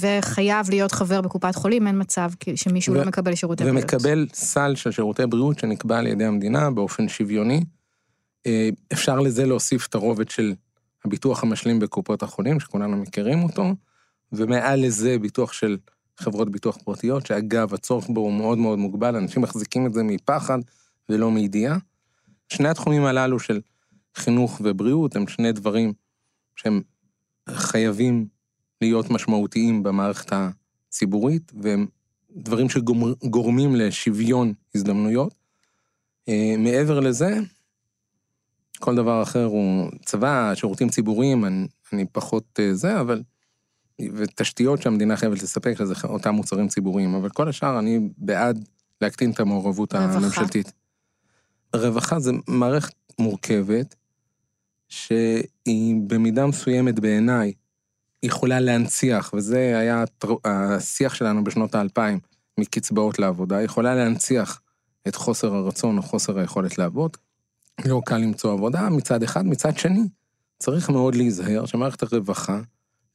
וחייב 0.00 0.70
להיות 0.70 0.92
חבר 0.92 1.20
בקופת 1.20 1.54
חולים, 1.54 1.86
אין 1.86 2.00
מצב 2.00 2.30
שמישהו 2.54 2.94
ו- 2.94 2.96
לא 2.96 3.04
מקבל 3.04 3.34
שירותי 3.34 3.64
בריאות. 3.64 3.82
ומקבל 3.82 4.26
סל 4.32 4.74
של 4.74 4.90
שירותי 4.90 5.26
בריאות 5.26 5.58
שנקבע 5.58 5.98
על 5.98 6.06
ידי 6.06 6.24
המדינה 6.24 6.70
באופן 6.70 7.08
שוויוני. 7.08 7.64
אה, 8.46 8.68
אפשר 8.92 9.20
לזה 9.20 9.46
להוסיף 9.46 9.86
את 9.86 9.94
הרובד 9.94 10.30
של 10.30 10.54
הביטוח 11.04 11.42
המשלים 11.42 11.78
בקופות 11.78 12.22
החולים, 12.22 12.60
שכולנו 12.60 12.96
מכירים 12.96 13.42
אותו, 13.42 13.74
ומעל 14.32 14.86
לזה 14.86 15.18
ביטוח 15.18 15.52
של 15.52 15.76
חברות 16.18 16.50
ביטוח 16.50 16.78
פרטיות, 16.84 17.26
שאגב, 17.26 17.74
הצורך 17.74 18.08
בו 18.08 18.20
הוא 18.20 18.32
מאוד 18.32 18.58
מאוד 18.58 18.78
מוגבל, 18.78 19.16
אנשים 19.16 19.42
מחזיקים 19.42 19.86
את 19.86 19.94
זה 19.94 20.02
מפחד 20.02 20.58
ולא 21.08 21.30
מידיעה. 21.30 21.78
שני 22.48 22.68
התחומים 22.68 23.04
הללו 23.04 23.38
של 23.38 23.60
חינוך 24.14 24.60
ובריאות 24.64 25.16
הם 25.16 25.28
שני 25.28 25.52
דברים 25.52 25.92
שהם 26.56 26.82
חייבים 27.48 28.26
להיות 28.80 29.10
משמעותיים 29.10 29.82
במערכת 29.82 30.32
הציבורית, 30.32 31.52
והם 31.62 31.86
דברים 32.36 32.68
שגורמים 32.68 33.76
לשוויון 33.76 34.52
הזדמנויות. 34.74 35.34
אה, 36.28 36.54
מעבר 36.58 37.00
לזה, 37.00 37.38
כל 38.78 38.94
דבר 38.94 39.22
אחר 39.22 39.44
הוא 39.44 39.90
צבא, 40.04 40.54
שירותים 40.54 40.88
ציבוריים, 40.88 41.44
אני, 41.44 41.66
אני 41.92 42.04
פחות 42.12 42.60
אה, 42.60 42.74
זה, 42.74 43.00
אבל... 43.00 43.22
ותשתיות 44.14 44.82
שהמדינה 44.82 45.16
חייבת 45.16 45.42
לספק, 45.42 45.74
שזה 45.78 45.94
אותם 46.04 46.34
מוצרים 46.34 46.68
ציבוריים, 46.68 47.14
אבל 47.14 47.28
כל 47.28 47.48
השאר 47.48 47.78
אני 47.78 48.08
בעד 48.18 48.64
להקטין 49.00 49.30
את 49.30 49.40
המעורבות 49.40 49.94
רווחה. 49.94 50.18
הממשלתית. 50.18 50.72
רווחה 51.74 52.18
זה 52.18 52.32
מערכת 52.48 52.94
מורכבת, 53.18 53.94
שהיא 54.88 55.96
במידה 56.06 56.46
מסוימת 56.46 57.00
בעיניי 57.00 57.52
יכולה 58.22 58.60
להנציח, 58.60 59.32
וזה 59.36 59.78
היה 59.78 60.04
השיח 60.44 61.14
שלנו 61.14 61.44
בשנות 61.44 61.74
האלפיים, 61.74 62.18
מקצבאות 62.58 63.18
לעבודה, 63.18 63.62
יכולה 63.62 63.94
להנציח 63.94 64.60
את 65.08 65.14
חוסר 65.14 65.54
הרצון 65.54 65.98
או 65.98 66.02
חוסר 66.02 66.38
היכולת 66.38 66.78
לעבוד. 66.78 67.16
לא 67.84 68.00
קל 68.06 68.16
למצוא 68.16 68.52
עבודה 68.52 68.88
מצד 68.90 69.22
אחד, 69.22 69.46
מצד 69.46 69.78
שני, 69.78 70.08
צריך 70.58 70.90
מאוד 70.90 71.14
להיזהר 71.14 71.66
שמערכת 71.66 72.02
הרווחה 72.02 72.60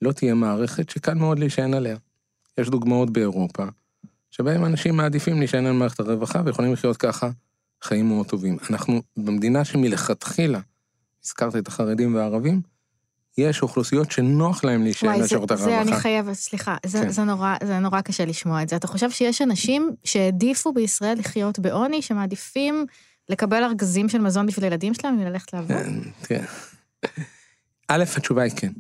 לא 0.02 0.12
תהיה 0.12 0.34
מערכת 0.34 0.90
שקל 0.90 1.14
מאוד 1.14 1.40
להישען 1.40 1.74
עליה. 1.74 1.98
יש 2.58 2.70
דוגמאות 2.70 3.10
באירופה, 3.10 3.64
שבהם 4.32 4.66
אנשים 4.66 4.98
מעדיפים 4.98 5.40
להישען 5.40 5.66
על 5.66 5.74
מערכת 5.74 6.00
הרווחה 6.00 6.42
ויכולים 6.46 6.74
לחיות 6.74 6.98
ככה 6.98 7.30
חיים 7.84 8.08
מאוד 8.08 8.28
טובים. 8.28 8.58
אנחנו 8.70 9.02
במדינה 9.18 9.66
שמלכתחילה, 9.66 10.60
הזכרת 11.26 11.56
את 11.56 11.68
החרדים 11.68 12.16
והערבים, 12.16 12.62
יש 13.38 13.62
אוכלוסיות 13.62 14.12
שנוח 14.12 14.64
להם 14.64 14.84
להישען 14.84 15.10
על 15.10 15.28
שירות 15.28 15.52
הרווחה. 15.52 15.70
זה 15.70 15.82
אני 15.82 15.96
חייבת, 15.96 16.34
סליחה, 16.34 16.76
זה, 16.86 17.00
כן. 17.02 17.10
זה, 17.10 17.24
נורא, 17.24 17.56
זה 17.64 17.80
נורא 17.80 18.02
קשה 18.02 18.26
לשמוע 18.26 18.64
את 18.64 18.70
זה. 18.70 18.76
אתה 18.76 18.88
חושב 18.88 19.12
שיש 19.12 19.42
אנשים 19.42 19.90
שהעדיפו 20.04 20.74
בישראל 20.74 21.20
לחיות 21.20 21.60
בעוני, 21.60 22.02
שמעדיפים 22.02 22.86
לקבל 23.30 23.64
ארגזים 23.64 24.10
של 24.10 24.18
מזון 24.22 24.46
בשביל 24.48 24.64
הילדים 24.64 24.94
שלהם 24.94 25.20
וללכת 25.22 25.54
לעבוד? 25.54 25.72
כן, 25.72 25.94
תראה. 26.22 26.46
א', 27.88 28.04
התשובה 28.18 28.42
היא 28.42 28.52
כן. 28.56 28.72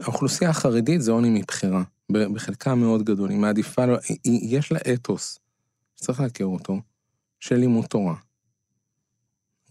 האוכלוסייה 0.00 0.50
החרדית 0.50 1.02
זה 1.02 1.12
עוני 1.12 1.30
מבחירה, 1.40 1.82
בחלקה 2.12 2.74
מאוד 2.74 3.02
גדול, 3.02 3.30
היא 3.30 3.38
מעדיפה, 3.38 3.84
היא- 4.24 4.58
יש 4.58 4.72
לה 4.72 4.78
אתוס, 4.94 5.38
שצריך 5.96 6.20
להכיר 6.20 6.46
אותו, 6.46 6.80
של 7.46 7.56
לימוד 7.56 7.86
תורה. 7.86 8.14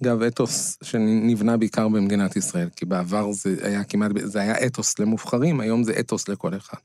אגב, 0.04 0.22
אתוס 0.22 0.78
שנבנה 0.84 1.58
בעיקר 1.58 1.88
במדינת 1.88 2.36
ישראל, 2.36 2.70
כי 2.76 2.86
בעבר 2.86 3.32
זה 3.32 3.56
היה 3.62 3.84
כמעט, 3.84 4.12
זה 4.24 4.40
היה 4.40 4.66
אתוס 4.66 5.00
למובחרים, 5.00 5.60
היום 5.60 5.84
זה 5.84 6.00
אתוס 6.00 6.28
לכל 6.28 6.58
אחד. 6.58 6.78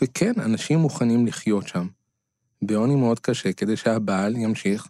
וכן, 0.00 0.32
אנשים 0.36 0.78
מוכנים 0.78 1.26
לחיות 1.26 1.68
שם, 1.68 1.86
בעוני 2.62 2.94
מאוד 2.94 3.20
קשה, 3.20 3.52
כדי 3.52 3.76
שהבעל 3.76 4.36
ימשיך 4.36 4.88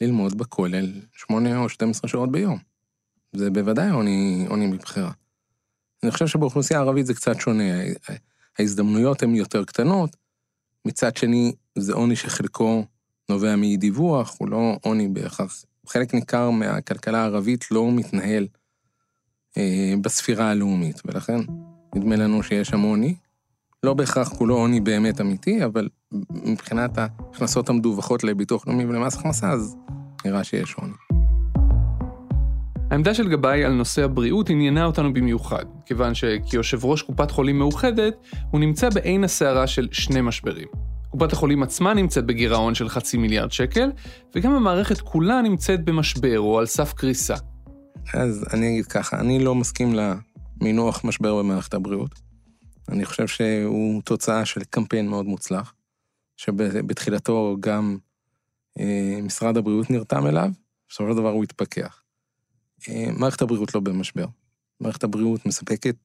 ללמוד 0.00 0.38
בכולל 0.38 0.92
שמונה 1.12 1.58
או 1.58 1.68
12 1.68 2.08
שעות 2.08 2.32
ביום. 2.32 2.58
זה 3.32 3.50
בוודאי 3.50 3.90
עוני, 3.90 4.46
עוני 4.48 4.66
מבחירה. 4.66 5.12
אני 6.02 6.10
חושב 6.10 6.26
שבאוכלוסייה 6.26 6.80
הערבית 6.80 7.06
זה 7.06 7.14
קצת 7.14 7.40
שונה, 7.40 7.64
ההזדמנויות 8.58 9.22
הן 9.22 9.34
יותר 9.34 9.64
קטנות, 9.64 10.16
מצד 10.84 11.16
שני, 11.16 11.52
זה 11.78 11.92
עוני 11.92 12.16
שחלקו 12.16 12.84
נובע 13.32 13.56
מאי 13.56 13.76
דיווח, 13.76 14.36
הוא 14.38 14.48
לא 14.48 14.78
עוני 14.82 15.08
בהכרח. 15.08 15.64
חלק 15.88 16.14
ניכר 16.14 16.50
מהכלכלה 16.50 17.18
הערבית 17.18 17.70
לא 17.70 17.92
מתנהל 17.92 18.46
אה, 19.56 19.94
בספירה 20.00 20.50
הלאומית, 20.50 21.02
ולכן 21.04 21.40
נדמה 21.94 22.16
לנו 22.16 22.42
שיש 22.42 22.68
שם 22.68 22.80
עוני. 22.80 23.14
לא 23.82 23.94
בהכרח 23.94 24.28
כולו 24.28 24.56
עוני 24.56 24.80
באמת 24.80 25.20
אמיתי, 25.20 25.64
אבל 25.64 25.88
מבחינת 26.30 26.98
ההכנסות 26.98 27.68
המדווחות 27.68 28.24
לביטוח 28.24 28.66
לאומי 28.66 28.84
ולמס 28.84 29.16
הכנסה, 29.16 29.50
אז 29.50 29.76
נראה 30.24 30.44
שיש 30.44 30.74
עוני. 30.74 30.92
העמדה 32.90 33.14
של 33.14 33.28
גבאי 33.28 33.64
על 33.64 33.72
נושא 33.72 34.04
הבריאות 34.04 34.50
עניינה 34.50 34.84
אותנו 34.84 35.12
במיוחד, 35.12 35.64
כיוון 35.86 36.14
שכיושב 36.14 36.84
ראש 36.84 37.02
קופת 37.02 37.30
חולים 37.30 37.58
מאוחדת, 37.58 38.14
הוא 38.50 38.60
נמצא 38.60 38.88
בעין 38.90 39.24
הסערה 39.24 39.66
של 39.66 39.88
שני 39.92 40.20
משברים. 40.20 40.91
קופת 41.12 41.32
החולים 41.32 41.62
עצמה 41.62 41.94
נמצאת 41.94 42.26
בגירעון 42.26 42.74
של 42.74 42.88
חצי 42.88 43.16
מיליארד 43.16 43.52
שקל, 43.52 43.90
וגם 44.34 44.52
המערכת 44.52 45.00
כולה 45.00 45.42
נמצאת 45.42 45.84
במשבר 45.84 46.40
או 46.40 46.58
על 46.58 46.66
סף 46.66 46.92
קריסה. 46.92 47.34
אז 48.14 48.44
אני 48.52 48.68
אגיד 48.68 48.86
ככה, 48.86 49.20
אני 49.20 49.44
לא 49.44 49.54
מסכים 49.54 49.94
למינוח 49.94 51.04
משבר 51.04 51.38
במערכת 51.38 51.74
הבריאות. 51.74 52.20
אני 52.88 53.04
חושב 53.04 53.26
שהוא 53.26 54.02
תוצאה 54.02 54.44
של 54.44 54.64
קמפיין 54.64 55.08
מאוד 55.08 55.26
מוצלח, 55.26 55.74
שבתחילתו 56.36 57.56
גם 57.60 57.98
אה, 58.80 59.18
משרד 59.22 59.56
הבריאות 59.56 59.90
נרתם 59.90 60.26
אליו, 60.26 60.50
בסופו 60.88 61.10
של 61.10 61.16
דבר 61.16 61.30
הוא 61.30 61.44
התפכח. 61.44 62.02
אה, 62.88 63.06
מערכת 63.18 63.42
הבריאות 63.42 63.74
לא 63.74 63.80
במשבר. 63.80 64.26
מערכת 64.80 65.04
הבריאות 65.04 65.46
מספקת 65.46 65.96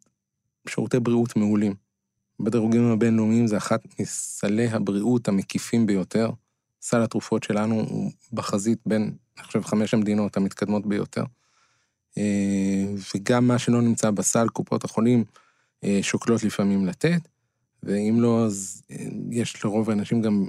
שירותי 0.69 0.99
בריאות 0.99 1.35
מעולים. 1.35 1.86
בדירוגים 2.39 2.91
הבינלאומיים 2.91 3.47
זה 3.47 3.57
אחת 3.57 3.81
מסלי 3.99 4.67
הבריאות 4.67 5.27
המקיפים 5.27 5.85
ביותר. 5.85 6.31
סל 6.81 7.01
התרופות 7.01 7.43
שלנו 7.43 7.75
הוא 7.75 8.11
בחזית 8.33 8.79
בין, 8.85 9.15
אני 9.37 9.45
חושב, 9.45 9.63
חמש 9.63 9.93
המדינות 9.93 10.37
המתקדמות 10.37 10.85
ביותר. 10.85 11.23
אה, 12.17 12.85
וגם 13.15 13.47
מה 13.47 13.59
שלא 13.59 13.81
נמצא 13.81 14.11
בסל, 14.11 14.47
קופות 14.47 14.83
החולים 14.83 15.23
אה, 15.83 15.99
שוקלות 16.01 16.43
לפעמים 16.43 16.85
לתת, 16.85 17.21
ואם 17.83 18.17
לא, 18.19 18.45
אז 18.45 18.83
אה, 18.91 19.05
יש 19.31 19.65
לרוב 19.65 19.89
האנשים 19.89 20.21
גם, 20.21 20.47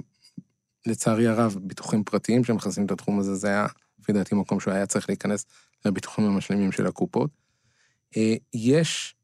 לצערי 0.85 1.27
הרב, 1.27 1.57
ביטוחים 1.61 2.03
פרטיים 2.03 2.43
שמכסים 2.43 2.85
את 2.85 2.91
התחום 2.91 3.19
הזה, 3.19 3.35
זה 3.35 3.47
היה, 3.47 3.67
לפי 3.99 4.13
דעתי, 4.13 4.35
מקום 4.35 4.59
שהוא 4.59 4.73
היה 4.73 4.85
צריך 4.85 5.09
להיכנס 5.09 5.45
לביטוחים 5.85 6.25
המשלימים 6.25 6.71
של 6.71 6.87
הקופות. 6.87 7.29
יש 8.53 9.15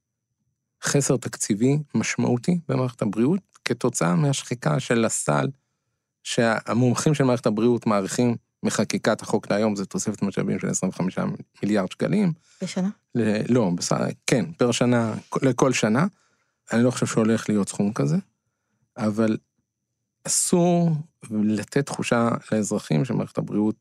חסר 0.85 1.17
תקציבי 1.17 1.77
משמעותי 1.95 2.59
במערכת 2.69 3.01
הבריאות, 3.01 3.39
כתוצאה 3.65 4.15
מהשחיקה 4.15 4.79
של 4.79 5.05
הסל 5.05 5.47
שהמומחים 6.23 7.13
של 7.13 7.23
מערכת 7.23 7.45
הבריאות 7.45 7.87
מעריכים 7.87 8.35
מחקיקת 8.63 9.21
החוק 9.21 9.51
להיום, 9.51 9.75
זה 9.75 9.85
תוספת 9.85 10.21
משאבים 10.21 10.59
של 10.59 10.69
25 10.69 11.19
מיליארד 11.63 11.91
שקלים. 11.91 12.33
בשנה? 12.61 12.89
ל- 13.15 13.53
לא, 13.53 13.71
בס... 13.75 13.91
כן, 14.27 14.45
פר 14.57 14.71
שנה, 14.71 15.13
לכל 15.41 15.73
שנה. 15.73 16.07
אני 16.73 16.83
לא 16.83 16.91
חושב 16.91 17.05
שהולך 17.05 17.49
להיות 17.49 17.69
סכום 17.69 17.93
כזה, 17.93 18.17
אבל 18.97 19.37
אסור 20.23 20.91
לתת 21.31 21.85
תחושה 21.85 22.29
לאזרחים 22.51 23.05
שמערכת 23.05 23.37
הבריאות 23.37 23.75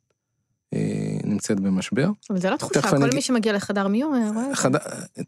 נמצאת 1.25 1.61
במשבר. 1.61 2.11
אבל 2.31 2.41
זה 2.41 2.51
לא 2.51 2.57
תחושה, 2.57 2.83
כל 2.83 3.03
אני 3.03 3.15
מי 3.15 3.23
שמגיע 3.23 3.53
לחדר 3.53 3.89
מיון, 3.89 4.15
אה. 4.37 4.55
חד... 4.55 4.71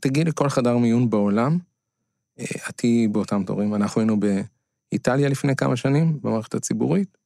תגיעי 0.00 0.24
לכל 0.24 0.48
חדר 0.48 0.76
מיון 0.76 1.10
בעולם, 1.10 1.58
אה, 2.38 2.44
את 2.68 2.74
תהיי 2.76 3.08
באותם 3.08 3.42
תורים. 3.46 3.74
אנחנו 3.74 4.00
היינו 4.00 4.16
באיטליה 4.20 5.28
לפני 5.28 5.56
כמה 5.56 5.76
שנים, 5.76 6.18
במערכת 6.22 6.54
הציבורית, 6.54 7.18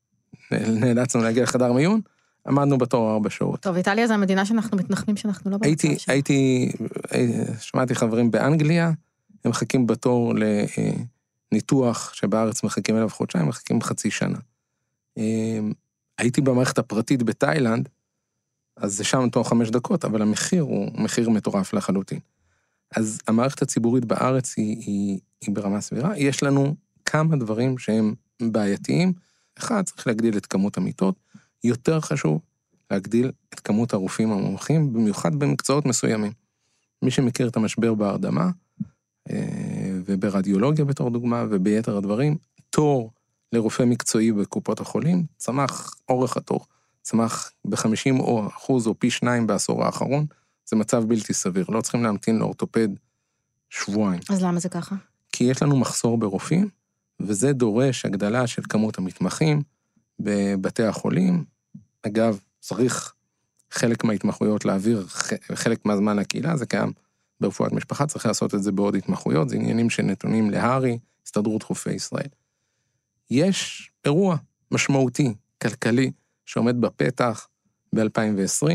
נאלצנו 0.52 1.22
להגיע 1.22 1.42
לחדר 1.42 1.72
מיון, 1.72 2.00
עמדנו 2.46 2.78
בתור 2.78 3.10
ארבע 3.10 3.30
שעות. 3.30 3.60
טוב, 3.60 3.76
איטליה 3.76 4.06
זה 4.06 4.14
המדינה 4.14 4.46
שאנחנו 4.46 4.76
מתנחמים 4.76 5.16
שאנחנו 5.16 5.50
לא 5.50 5.56
במצב 5.56 5.66
הייתי, 5.66 5.98
שלה. 5.98 6.14
הייתי, 6.14 6.70
אה, 7.14 7.44
שמעתי 7.60 7.94
חברים 7.94 8.30
באנגליה, 8.30 8.92
הם 9.44 9.50
מחכים 9.50 9.86
בתור 9.86 10.34
לניתוח 11.52 12.14
שבארץ 12.14 12.62
מחכים 12.62 12.96
אליו 12.96 13.08
חודשיים, 13.08 13.48
מחכים 13.48 13.82
חצי 13.82 14.10
שנה. 14.10 14.38
אה, 15.18 15.58
הייתי 16.18 16.40
במערכת 16.40 16.78
הפרטית 16.78 17.22
בתאילנד, 17.22 17.88
אז 18.80 18.96
זה 18.96 19.04
שם 19.04 19.28
תוך 19.28 19.48
חמש 19.48 19.70
דקות, 19.70 20.04
אבל 20.04 20.22
המחיר 20.22 20.62
הוא 20.62 20.90
מחיר 20.94 21.30
מטורף 21.30 21.72
לחלוטין. 21.72 22.18
אז 22.96 23.18
המערכת 23.28 23.62
הציבורית 23.62 24.04
בארץ 24.04 24.54
היא, 24.56 24.76
היא, 24.76 25.18
היא 25.40 25.54
ברמה 25.54 25.80
סבירה. 25.80 26.18
יש 26.18 26.42
לנו 26.42 26.74
כמה 27.04 27.36
דברים 27.36 27.78
שהם 27.78 28.14
בעייתיים. 28.42 29.12
אחד, 29.58 29.82
צריך 29.82 30.06
להגדיל 30.06 30.36
את 30.36 30.46
כמות 30.46 30.76
המיטות. 30.76 31.14
יותר 31.64 32.00
חשוב, 32.00 32.40
להגדיל 32.90 33.32
את 33.54 33.60
כמות 33.60 33.92
הרופאים 33.92 34.32
המומחים, 34.32 34.92
במיוחד 34.92 35.34
במקצועות 35.34 35.86
מסוימים. 35.86 36.32
מי 37.02 37.10
שמכיר 37.10 37.48
את 37.48 37.56
המשבר 37.56 37.94
בהרדמה, 37.94 38.50
אה, 39.30 39.98
וברדיולוגיה 40.04 40.84
בתור 40.84 41.10
דוגמה, 41.10 41.44
וביתר 41.50 41.96
הדברים, 41.96 42.36
תור 42.70 43.12
לרופא 43.52 43.82
מקצועי 43.82 44.32
בקופות 44.32 44.80
החולים, 44.80 45.24
צמח 45.36 45.94
אורך 46.08 46.36
התור, 46.36 46.66
צמח 47.10 47.52
ב-50 47.64 48.22
אחוז 48.48 48.86
או 48.86 48.98
פי 48.98 49.10
שניים 49.10 49.46
בעשור 49.46 49.84
האחרון, 49.84 50.26
זה 50.66 50.76
מצב 50.76 51.04
בלתי 51.04 51.34
סביר, 51.34 51.64
לא 51.68 51.80
צריכים 51.80 52.02
להמתין 52.02 52.38
לאורתופד 52.38 52.88
שבועיים. 53.70 54.20
אז 54.28 54.42
למה 54.42 54.60
זה 54.60 54.68
ככה? 54.68 54.96
כי 55.32 55.44
יש 55.44 55.62
לנו 55.62 55.76
מחסור 55.76 56.18
ברופאים, 56.18 56.68
וזה 57.20 57.52
דורש 57.52 58.04
הגדלה 58.04 58.46
של 58.46 58.62
כמות 58.68 58.98
המתמחים 58.98 59.62
בבתי 60.20 60.82
החולים. 60.82 61.44
אגב, 62.06 62.40
צריך 62.60 63.14
חלק 63.70 64.04
מההתמחויות 64.04 64.64
להעביר 64.64 65.06
חלק 65.54 65.86
מהזמן 65.86 66.16
לקהילה, 66.16 66.56
זה 66.56 66.66
קיים 66.66 66.92
ברפואת 67.40 67.72
משפחה, 67.72 68.06
צריך 68.06 68.26
לעשות 68.26 68.54
את 68.54 68.62
זה 68.62 68.72
בעוד 68.72 68.94
התמחויות, 68.94 69.48
זה 69.48 69.56
עניינים 69.56 69.90
שנתונים 69.90 70.50
להר"י, 70.50 70.98
הסתדרות 71.26 71.62
חופי 71.62 71.92
ישראל. 71.92 72.28
יש 73.30 73.90
אירוע 74.04 74.36
משמעותי, 74.70 75.34
כלכלי, 75.62 76.10
שעומד 76.50 76.80
בפתח 76.80 77.48
ב-2020, 77.94 78.70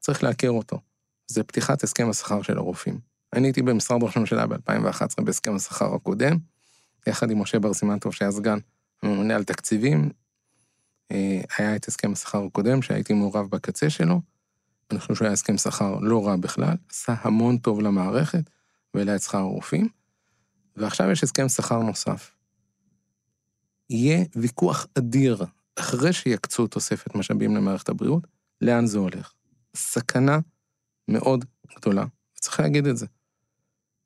צריך 0.00 0.22
להכיר 0.22 0.50
אותו. 0.50 0.78
זה 1.26 1.42
פתיחת 1.42 1.82
הסכם 1.82 2.10
השכר 2.10 2.42
של 2.42 2.58
הרופאים. 2.58 3.00
אני 3.32 3.46
הייתי 3.46 3.62
במשרד 3.62 4.02
ראש 4.02 4.16
הממשלה 4.16 4.46
ב-2011 4.46 5.24
בהסכם 5.24 5.56
השכר 5.56 5.94
הקודם, 5.94 6.36
יחד 7.06 7.30
עם 7.30 7.42
משה 7.42 7.58
בר 7.58 7.74
סימן 7.74 7.98
טוב 7.98 8.12
שהיה 8.12 8.30
סגן 8.30 8.58
הממונה 9.02 9.34
על 9.34 9.44
תקציבים, 9.44 10.10
אה, 11.12 11.40
היה 11.58 11.76
את 11.76 11.88
הסכם 11.88 12.12
השכר 12.12 12.44
הקודם 12.44 12.82
שהייתי 12.82 13.12
מעורב 13.12 13.50
בקצה 13.50 13.90
שלו, 13.90 14.20
אני 14.90 15.00
חושב 15.00 15.14
שהוא 15.14 15.26
היה 15.26 15.32
הסכם 15.32 15.58
שכר 15.58 15.98
לא 16.00 16.26
רע 16.26 16.36
בכלל, 16.36 16.76
עשה 16.90 17.14
המון 17.20 17.58
טוב 17.58 17.80
למערכת 17.80 18.50
והעלה 18.94 19.16
את 19.16 19.22
שכר 19.22 19.38
הרופאים, 19.38 19.88
ועכשיו 20.76 21.10
יש 21.10 21.22
הסכם 21.22 21.48
שכר 21.48 21.78
נוסף. 21.78 22.34
יהיה 23.90 24.24
ויכוח 24.36 24.86
אדיר, 24.98 25.44
אחרי 25.76 26.12
שיקצו 26.12 26.66
תוספת 26.66 27.14
משאבים 27.14 27.56
למערכת 27.56 27.88
הבריאות, 27.88 28.26
לאן 28.60 28.86
זה 28.86 28.98
הולך. 28.98 29.32
סכנה 29.76 30.38
מאוד 31.08 31.44
גדולה, 31.76 32.04
צריך 32.34 32.60
להגיד 32.60 32.86
את 32.86 32.96
זה. 32.96 33.06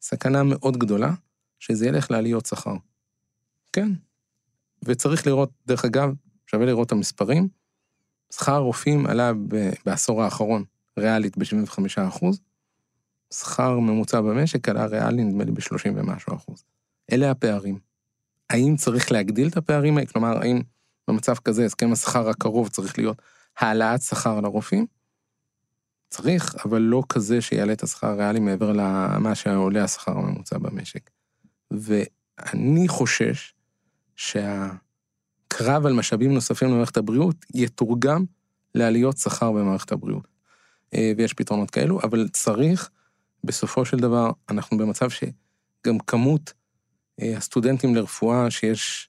סכנה 0.00 0.42
מאוד 0.42 0.76
גדולה 0.76 1.14
שזה 1.59 1.87
ילך 1.87 2.11
לעליות 2.11 2.46
שכר. 2.46 2.74
כן. 3.72 3.88
וצריך 4.85 5.26
לראות, 5.26 5.50
דרך 5.66 5.85
אגב, 5.85 6.14
שווה 6.46 6.66
לראות 6.66 6.87
את 6.87 6.92
המספרים, 6.92 7.48
שכר 8.33 8.52
הרופאים 8.52 9.07
עלה 9.07 9.33
בעשור 9.85 10.22
האחרון, 10.22 10.64
ריאלית 10.98 11.38
ב-75 11.38 12.09
אחוז, 12.09 12.40
שכר 13.35 13.79
ממוצע 13.79 14.20
במשק 14.20 14.68
עלה 14.68 14.87
ריאלי, 14.87 15.24
נדמה 15.24 15.44
לי, 15.44 15.52
ב-30 15.52 15.90
ומשהו 15.94 16.35
אחוז. 16.35 16.64
אלה 17.12 17.31
הפערים. 17.31 17.79
האם 18.50 18.76
צריך 18.76 19.12
להגדיל 19.12 19.48
את 19.48 19.57
הפערים 19.57 19.96
האלה? 19.96 20.07
כלומר, 20.07 20.38
האם 20.38 20.61
במצב 21.08 21.34
כזה 21.34 21.64
הסכם 21.64 21.92
השכר 21.92 22.28
הקרוב 22.28 22.68
צריך 22.68 22.98
להיות 22.98 23.22
העלאת 23.58 24.02
שכר 24.02 24.40
לרופאים? 24.40 24.86
צריך, 26.10 26.54
אבל 26.64 26.82
לא 26.82 27.02
כזה 27.08 27.40
שיעלה 27.40 27.72
את 27.72 27.82
השכר 27.82 28.06
הריאלי 28.06 28.40
מעבר 28.40 28.72
למה 28.72 29.34
שעולה 29.34 29.84
השכר 29.84 30.12
הממוצע 30.12 30.58
במשק. 30.58 31.10
ואני 31.70 32.88
חושש 32.88 33.54
שהקרב 34.16 35.86
על 35.86 35.92
משאבים 35.92 36.34
נוספים 36.34 36.68
למערכת 36.68 36.96
הבריאות 36.96 37.36
יתורגם 37.54 38.24
לעליות 38.74 39.16
שכר 39.16 39.52
במערכת 39.52 39.92
הבריאות. 39.92 40.28
אה, 40.94 41.12
ויש 41.16 41.34
פתרונות 41.34 41.70
כאלו, 41.70 42.00
אבל 42.02 42.28
צריך, 42.28 42.90
בסופו 43.44 43.84
של 43.84 43.96
דבר, 43.96 44.30
אנחנו 44.48 44.78
במצב 44.78 45.10
שגם 45.10 45.98
כמות 45.98 46.52
אה, 47.22 47.36
הסטודנטים 47.36 47.94
לרפואה 47.94 48.50
שיש, 48.50 49.08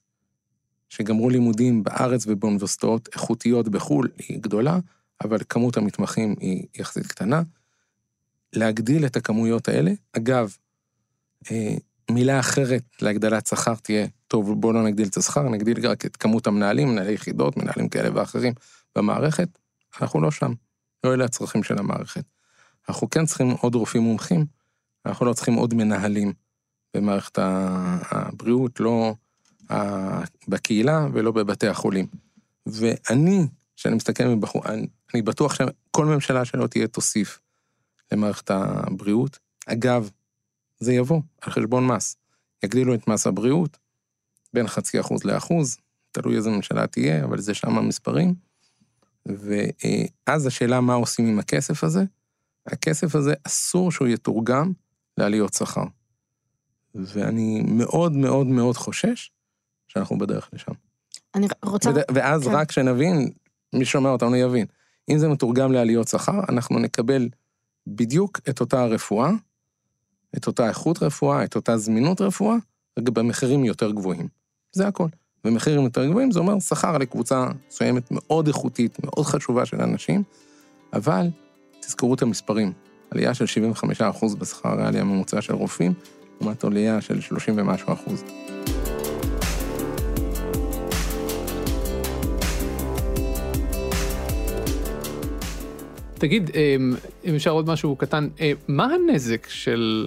שגמרו 0.88 1.30
לימודים 1.30 1.84
בארץ 1.84 2.24
ובאוניברסיטאות 2.26 3.08
איכותיות 3.12 3.68
בחו"ל 3.68 4.08
היא 4.18 4.38
גדולה, 4.40 4.78
אבל 5.24 5.38
כמות 5.48 5.76
המתמחים 5.76 6.34
היא 6.40 6.66
יחסית 6.74 7.06
קטנה. 7.06 7.42
להגדיל 8.52 9.06
את 9.06 9.16
הכמויות 9.16 9.68
האלה, 9.68 9.90
אגב, 10.12 10.56
אה, 11.50 11.74
מילה 12.10 12.40
אחרת 12.40 12.82
להגדלת 13.02 13.46
שכר 13.46 13.74
תהיה, 13.74 14.06
טוב, 14.28 14.60
בואו 14.60 14.72
לא 14.72 14.84
נגדיל 14.84 15.08
את 15.08 15.16
השכר, 15.16 15.42
נגדיל 15.42 15.86
רק 15.86 16.06
את 16.06 16.16
כמות 16.16 16.46
המנהלים, 16.46 16.88
מנהלי 16.88 17.12
יחידות, 17.12 17.56
מנהלים 17.56 17.88
כאלה 17.88 18.08
ואחרים 18.14 18.52
במערכת, 18.96 19.48
אנחנו 20.00 20.20
לא 20.20 20.30
שם. 20.30 20.52
לא 21.04 21.14
אלה 21.14 21.24
הצרכים 21.24 21.62
של 21.62 21.78
המערכת. 21.78 22.24
אנחנו 22.88 23.10
כן 23.10 23.26
צריכים 23.26 23.50
עוד 23.50 23.74
רופאים 23.74 24.02
מומחים, 24.02 24.46
אנחנו 25.06 25.26
לא 25.26 25.32
צריכים 25.32 25.54
עוד 25.54 25.74
מנהלים 25.74 26.32
במערכת 26.96 27.38
הבריאות, 28.10 28.80
לא 28.80 29.14
בקהילה 30.48 31.06
ולא 31.12 31.32
בבתי 31.32 31.66
החולים. 31.66 32.06
ואני, 32.66 33.46
כשאני 33.76 33.94
מסתכל 33.96 34.24
מבחור, 34.24 34.62
אני, 34.66 34.86
אני 35.14 35.22
בטוח 35.22 35.54
שכל 35.54 36.04
ממשלה 36.04 36.44
שלא 36.44 36.66
תהיה 36.66 36.86
תוסיף 36.86 37.40
למערכת 38.12 38.50
הבריאות. 38.50 39.38
אגב, 39.66 40.10
זה 40.80 40.92
יבוא 40.92 41.20
על 41.40 41.52
חשבון 41.52 41.86
מס. 41.86 42.16
יגדילו 42.62 42.94
את 42.94 43.08
מס 43.08 43.26
הבריאות 43.26 43.78
בין 44.54 44.68
חצי 44.68 45.00
אחוז 45.00 45.24
לאחוז, 45.24 45.76
תלוי 46.12 46.36
איזה 46.36 46.50
ממשלה 46.50 46.86
תהיה, 46.86 47.24
אבל 47.24 47.40
זה 47.40 47.54
שם 47.54 47.78
המספרים. 47.78 48.34
ואז 49.26 50.46
השאלה 50.46 50.80
מה 50.80 50.94
עושים 50.94 51.26
עם 51.26 51.38
הכסף 51.38 51.84
הזה, 51.84 52.04
הכסף 52.66 53.14
הזה 53.14 53.34
אסור 53.44 53.92
שהוא 53.92 54.08
יתורגם 54.08 54.72
לעליות 55.18 55.54
שכר. 55.54 55.84
ואני 56.94 57.62
מאוד 57.66 58.12
מאוד 58.12 58.46
מאוד 58.46 58.76
חושש 58.76 59.30
שאנחנו 59.88 60.18
בדרך 60.18 60.50
לשם. 60.52 60.72
אני 61.34 61.46
רוצה... 61.64 61.90
וד... 61.90 61.98
ואז 62.10 62.44
כן. 62.44 62.54
רק 62.54 62.72
שנבין, 62.72 63.30
מי 63.72 63.84
שומע 63.84 64.10
אותנו 64.10 64.36
יבין, 64.36 64.66
אם 65.10 65.18
זה 65.18 65.28
מתורגם 65.28 65.72
לעליות 65.72 66.08
שכר, 66.08 66.40
אנחנו 66.48 66.78
נקבל 66.78 67.28
בדיוק 67.86 68.40
את 68.48 68.60
אותה 68.60 68.82
הרפואה, 68.82 69.30
את 70.36 70.46
אותה 70.46 70.68
איכות 70.68 71.02
רפואה, 71.02 71.44
את 71.44 71.56
אותה 71.56 71.76
זמינות 71.76 72.20
רפואה, 72.20 72.56
רק 72.98 73.08
במחירים 73.08 73.64
יותר 73.64 73.90
גבוהים. 73.90 74.28
זה 74.72 74.88
הכל. 74.88 75.08
ומחירים 75.44 75.80
יותר 75.80 76.06
גבוהים, 76.06 76.30
זה 76.30 76.38
אומר 76.38 76.60
שכר 76.60 76.98
לקבוצה 76.98 77.46
מסוימת 77.68 78.10
מאוד 78.10 78.46
איכותית, 78.46 78.98
מאוד 79.04 79.26
חשובה 79.26 79.66
של 79.66 79.80
אנשים, 79.80 80.22
אבל 80.92 81.30
תזכרו 81.80 82.14
את 82.14 82.22
המספרים, 82.22 82.72
עלייה 83.10 83.34
של 83.34 83.44
75% 84.24 84.36
בשכר 84.38 84.68
הריאלי 84.68 85.00
הממוצע 85.00 85.40
של 85.40 85.54
רופאים, 85.54 85.94
לעומת 86.40 86.64
עלייה 86.64 87.00
של 87.00 87.20
30 87.20 87.54
ומשהו 87.58 87.92
אחוז. 87.92 88.24
תגיד, 96.18 96.50
אמ, 96.54 96.94
אם 97.24 97.34
אפשר 97.34 97.50
עוד 97.50 97.68
משהו 97.68 97.96
קטן, 97.96 98.28
אה, 98.40 98.52
מה 98.68 98.88
הנזק 98.94 99.48
של 99.48 100.06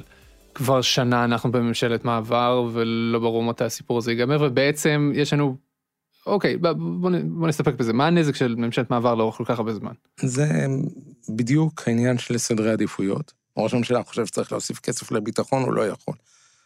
כבר 0.53 0.81
שנה 0.81 1.23
אנחנו 1.23 1.51
בממשלת 1.51 2.05
מעבר 2.05 2.69
ולא 2.73 3.19
ברור 3.19 3.43
מתי 3.43 3.63
הסיפור 3.63 3.97
הזה 3.97 4.11
ייגמר 4.11 4.37
ובעצם 4.41 5.11
יש 5.15 5.33
לנו 5.33 5.55
אוקיי 6.25 6.57
בוא, 6.57 6.71
בוא 7.23 7.47
נסתפק 7.47 7.73
בזה 7.73 7.93
מה 7.93 8.07
הנזק 8.07 8.35
של 8.35 8.55
ממשלת 8.55 8.89
מעבר 8.89 9.15
לאורך 9.15 9.35
כל 9.35 9.45
כך 9.45 9.57
הרבה 9.59 9.73
זמן. 9.73 9.93
זה 10.21 10.47
בדיוק 11.29 11.87
העניין 11.87 12.17
של 12.17 12.37
סדרי 12.37 12.71
עדיפויות. 12.71 13.33
ראש 13.57 13.73
הממשלה 13.73 14.03
חושב 14.03 14.25
שצריך 14.25 14.51
להוסיף 14.51 14.79
כסף 14.79 15.11
לביטחון 15.11 15.63
הוא 15.63 15.73
לא 15.73 15.87
יכול. 15.87 16.13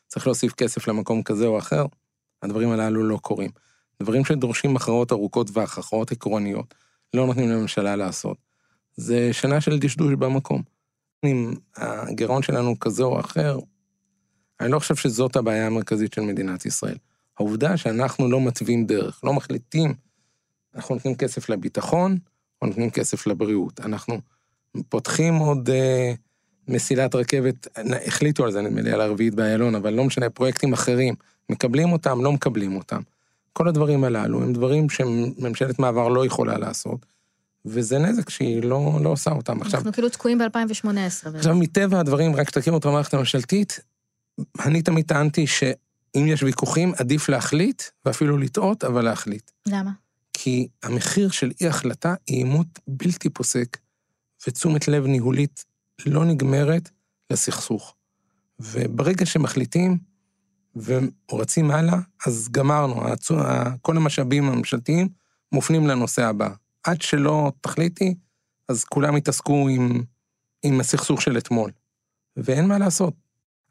צריך 0.08 0.28
להוסיף 0.28 0.54
כסף 0.54 0.88
למקום 0.88 1.24
כזה 1.24 1.46
או 1.46 1.58
אחר 1.58 1.86
הדברים 2.42 2.70
הללו 2.70 3.04
לא 3.04 3.18
קורים. 3.18 3.50
דברים 4.04 4.26
שדורשים 4.26 4.76
הכרעות 4.76 5.12
ארוכות 5.12 5.50
והכרעות 5.54 6.12
עקרוניות 6.12 6.76
לא 7.14 7.26
נותנים 7.28 7.50
לממשלה 7.50 7.96
לעשות. 7.96 8.38
זה 8.98 9.34
שנה 9.34 9.62
של 9.62 9.80
דשדוש 9.80 10.14
במקום. 10.14 10.62
אם 11.26 11.54
הגירעון 11.78 12.42
שלנו 12.42 12.80
כזה 12.80 13.04
או 13.04 13.20
אחר, 13.20 13.60
אני 14.60 14.72
לא 14.72 14.80
חושב 14.80 14.96
שזאת 14.96 15.36
הבעיה 15.36 15.68
המרכזית 15.68 16.14
של 16.14 16.22
מדינת 16.22 16.66
ישראל. 16.66 16.98
העובדה 17.38 17.78
שאנחנו 17.78 18.32
לא 18.32 18.42
מתווים 18.42 18.86
דרך, 18.86 19.20
לא 19.24 19.34
מחליטים, 19.34 19.94
אנחנו 20.76 20.96
נותנים 20.96 21.16
כסף 21.16 21.50
לביטחון, 21.50 22.18
או 22.62 22.68
נותנים 22.68 22.90
כסף 22.90 23.28
לבריאות. 23.28 23.80
אנחנו 23.80 24.20
פותחים 24.90 25.36
עוד 25.36 25.70
אה, 25.70 26.14
מסילת 26.68 27.16
רכבת, 27.16 27.68
החליטו 28.08 28.44
על 28.44 28.52
זה, 28.52 28.62
נדמה 28.62 28.82
לי, 28.82 28.92
על 28.92 29.02
הרביעית 29.02 29.36
באיילון, 29.36 29.76
אבל 29.76 29.94
לא 29.94 30.04
משנה, 30.04 30.30
פרויקטים 30.30 30.74
אחרים, 30.74 31.16
מקבלים 31.50 31.92
אותם, 31.92 32.24
לא 32.24 32.32
מקבלים 32.32 32.76
אותם. 32.76 33.02
כל 33.54 33.68
הדברים 33.68 34.04
הללו 34.04 34.44
הם 34.44 34.54
דברים 34.54 34.90
שממשלת 34.90 35.80
מעבר 35.80 36.08
לא 36.08 36.26
יכולה 36.26 36.58
לעשות, 36.58 37.06
וזה 37.66 38.00
נזק 38.00 38.30
שהיא 38.30 38.64
לא, 38.64 39.00
לא 39.04 39.10
עושה 39.10 39.32
אותם. 39.32 39.54
אנחנו 39.54 39.78
עכשיו, 39.78 39.94
כאילו 39.94 40.10
תקועים 40.10 40.38
ב-2018. 40.38 41.36
עכשיו, 41.36 41.56
מטבע 41.56 42.00
הדברים, 42.00 42.36
רק 42.36 42.50
תכירו 42.50 42.78
את 42.78 42.86
המערכת 42.86 43.14
הממשלתית, 43.14 43.80
אני 44.66 44.82
תמיד 44.82 45.06
טענתי 45.06 45.48
שאם 45.48 46.26
יש 46.28 46.44
ויכוחים, 46.44 46.94
עדיף 46.98 47.30
להחליט, 47.30 47.84
ואפילו 48.06 48.38
לטעות, 48.38 48.84
אבל 48.84 49.06
להחליט. 49.06 49.52
למה? 49.68 49.92
כי 50.34 50.68
המחיר 50.84 51.30
של 51.30 51.52
אי-החלטה 51.62 52.16
היא 52.28 52.38
עימות 52.38 52.80
בלתי 52.88 53.30
פוסק, 53.30 53.78
ותשומת 54.48 54.88
לב 54.88 55.06
ניהולית 55.06 55.66
לא 56.06 56.26
נגמרת 56.26 56.90
לסכסוך. 57.32 57.96
וברגע 58.60 59.26
שמחליטים 59.26 59.98
ורצים 60.76 61.72
הלאה, 61.72 62.00
אז 62.26 62.50
גמרנו, 62.52 63.02
כל 63.82 63.98
המשאבים 63.98 64.50
הממשלתיים 64.50 65.10
מופנים 65.52 65.88
לנושא 65.88 66.24
הבא. 66.26 66.50
עד 66.86 67.02
שלא 67.02 67.52
תחליטי, 67.62 68.16
אז 68.70 68.84
כולם 68.84 69.18
יתעסקו 69.18 69.68
עם, 69.70 70.04
עם 70.64 70.80
הסכסוך 70.80 71.22
של 71.22 71.38
אתמול. 71.38 71.72
ואין 72.38 72.68
מה 72.68 72.78
לעשות. 72.78 73.14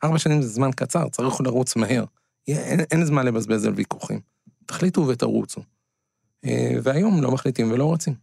ארבע 0.05 0.19
שנים 0.19 0.43
זה 0.43 0.49
זמן 0.49 0.71
קצר, 0.77 1.09
צריך 1.09 1.41
לרוץ 1.41 1.77
מהר. 1.77 2.05
אין, 2.49 2.81
אין 2.81 3.05
זמן 3.05 3.27
לבזבז 3.27 3.67
על 3.67 3.73
ויכוחים. 3.77 4.21
תחליטו 4.67 5.07
ותרוצו. 5.09 5.61
אה, 6.45 6.75
והיום 6.83 7.23
לא 7.23 7.31
מחליטים 7.31 7.73
ולא 7.73 7.85
רוצים. 7.85 8.15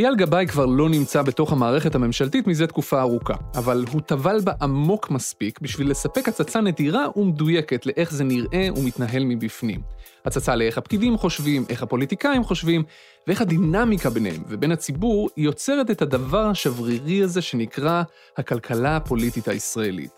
אייל 0.00 0.16
גבאי 0.16 0.46
כבר 0.46 0.66
לא 0.66 0.88
נמצא 0.88 1.22
בתוך 1.22 1.52
המערכת 1.52 1.94
הממשלתית 1.94 2.46
מזה 2.46 2.66
תקופה 2.66 3.00
ארוכה, 3.00 3.34
אבל 3.54 3.84
הוא 3.92 4.00
טבל 4.00 4.40
בה 4.44 4.52
עמוק 4.62 5.10
מספיק 5.10 5.60
בשביל 5.60 5.90
לספק 5.90 6.28
הצצה 6.28 6.60
נדירה 6.60 7.18
ומדויקת 7.18 7.86
לאיך 7.86 8.12
זה 8.12 8.24
נראה 8.24 8.68
ומתנהל 8.76 9.24
מבפנים. 9.24 9.80
הצצה 10.24 10.56
לאיך 10.56 10.78
הפקידים 10.78 11.16
חושבים, 11.16 11.64
איך 11.68 11.82
הפוליטיקאים 11.82 12.44
חושבים, 12.44 12.82
ואיך 13.26 13.40
הדינמיקה 13.40 14.10
ביניהם 14.10 14.42
ובין 14.48 14.72
הציבור 14.72 15.30
יוצרת 15.36 15.90
את 15.90 16.02
הדבר 16.02 16.46
השברירי 16.46 17.22
הזה 17.22 17.42
שנקרא 17.42 18.02
הכלכלה 18.36 18.96
הפוליטית 18.96 19.48
הישראלית. 19.48 20.12